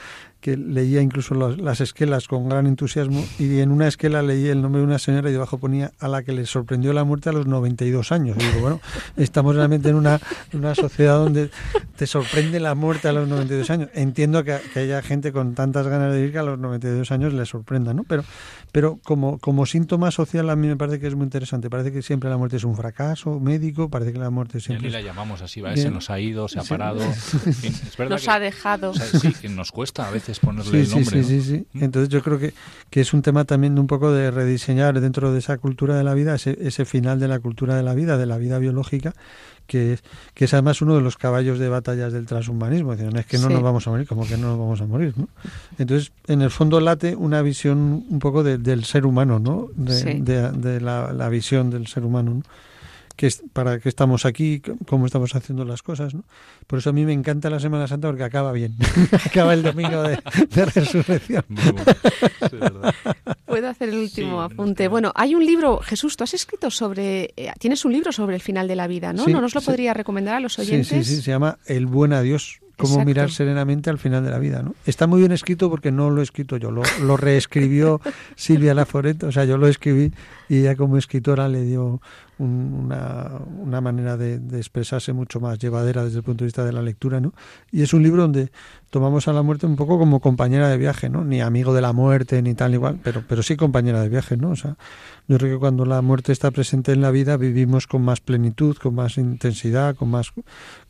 [0.44, 4.80] que leía incluso las esquelas con gran entusiasmo y en una esquela leí el nombre
[4.80, 7.46] de una señora y debajo ponía a la que le sorprendió la muerte a los
[7.46, 8.36] 92 años.
[8.38, 8.80] Y digo, bueno,
[9.16, 10.20] estamos realmente en una,
[10.52, 11.48] una sociedad donde
[11.96, 13.88] te sorprende la muerte a los 92 años.
[13.94, 17.46] Entiendo que, haya gente con tantas ganas de vivir que a los 92 años le
[17.46, 18.04] sorprenda, ¿no?
[18.04, 18.22] Pero,
[18.70, 21.70] pero como, como síntoma social a mí me parece que es muy interesante.
[21.70, 24.88] Parece que siempre la muerte es un fracaso médico, parece que la muerte siempre...
[24.88, 25.78] Y la llamamos así, ¿vale?
[25.78, 27.00] se nos ha ido, se ha parado.
[28.10, 28.92] nos ha dejado.
[28.92, 31.22] sí, que nos cuesta a veces ponerle el nombre.
[31.22, 31.84] Sí, sí, sí, ¿Mm?
[31.84, 32.54] Entonces yo creo que,
[32.90, 36.04] que es un tema también de un poco de rediseñar dentro de esa cultura de
[36.04, 39.14] la vida, ese, ese final de la cultura de la vida, de la vida biológica,
[39.66, 40.04] que es,
[40.34, 42.94] que es además uno de los caballos de batallas del transhumanismo.
[42.94, 45.14] no es que no nos vamos a morir, como que no nos vamos a morir.
[45.16, 45.28] ¿no?
[45.78, 49.68] Entonces, en el fondo late una visión un poco del ser humano, ¿no?
[49.74, 50.20] de,
[50.52, 52.34] de, la, la, visión del ser humano.
[52.34, 52.42] ¿no?
[53.16, 56.14] Que para qué estamos aquí, cómo estamos haciendo las cosas.
[56.14, 56.24] ¿no?
[56.66, 58.74] Por eso a mí me encanta la Semana Santa porque acaba bien.
[59.26, 60.18] acaba el domingo de,
[60.66, 61.44] resurrección.
[63.46, 64.88] Puedo hacer el último apunte.
[64.88, 68.42] Bueno, hay un libro, Jesús, tú has escrito sobre, eh, tienes un libro sobre el
[68.42, 69.26] final de la vida, ¿no?
[69.26, 70.88] ¿No nos lo podría recomendar a los oyentes?
[70.88, 74.38] Sí, sí, sí, se llama El buen adiós cómo mirar serenamente al final de la
[74.38, 74.62] vida.
[74.62, 74.74] ¿no?
[74.86, 78.00] Está muy bien escrito porque no lo he escrito yo, lo, lo reescribió
[78.36, 80.12] Silvia Laforet, o sea, yo lo escribí
[80.48, 82.00] y ella como escritora le dio
[82.44, 87.20] una, manera de, expresarse mucho más llevadera desde el punto de vista de la lectura,
[87.20, 87.32] ¿no?
[87.72, 88.50] Y es un libro donde
[88.90, 91.24] tomamos a la muerte un poco como compañera de viaje, ¿no?
[91.24, 94.50] Ni amigo de la muerte, ni tal, igual, pero, pero sí compañera de viaje, ¿no?
[94.50, 94.76] O sea,
[95.26, 98.76] yo creo que cuando la muerte está presente en la vida vivimos con más plenitud,
[98.76, 100.32] con más intensidad, con más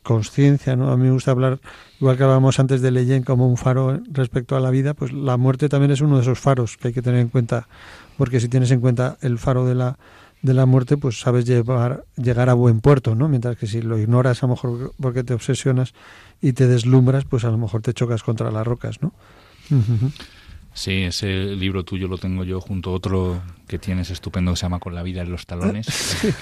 [0.03, 0.91] conciencia, ¿no?
[0.91, 1.59] A mí me gusta hablar,
[1.99, 5.37] igual que hablábamos antes de Leyen como un faro respecto a la vida, pues la
[5.37, 7.67] muerte también es uno de esos faros que hay que tener en cuenta,
[8.17, 9.97] porque si tienes en cuenta el faro de la
[10.45, 13.27] de la muerte, pues sabes llevar, llegar a buen puerto, ¿no?
[13.27, 15.93] Mientras que si lo ignoras, a lo mejor porque te obsesionas
[16.39, 19.11] y te deslumbras, pues a lo mejor te chocas contra las rocas, ¿no?
[20.75, 24.63] Sí, ese libro tuyo lo tengo yo junto a otro que tienes estupendo que se
[24.63, 25.87] llama Con la vida en los talones.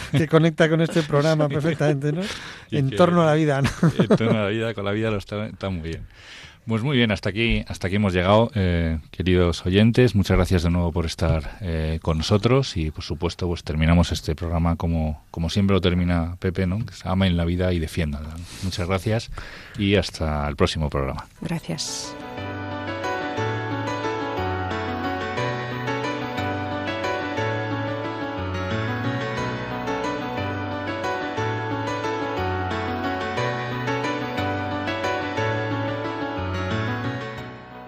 [0.11, 2.23] que conecta con este programa perfectamente, ¿no?
[2.71, 3.69] en torno a la vida, ¿no?
[3.97, 6.01] en torno a la vida, con la vida en los talones, está muy bien.
[6.65, 10.15] Pues muy bien, hasta aquí, hasta aquí hemos llegado, eh, queridos oyentes.
[10.15, 14.33] Muchas gracias de nuevo por estar eh, con nosotros y, por supuesto, pues terminamos este
[14.33, 16.79] programa como, como siempre lo termina Pepe, ¿no?
[16.85, 18.35] Que amen la vida y defiéndanla.
[18.63, 19.29] Muchas gracias
[19.77, 21.25] y hasta el próximo programa.
[21.41, 22.15] Gracias.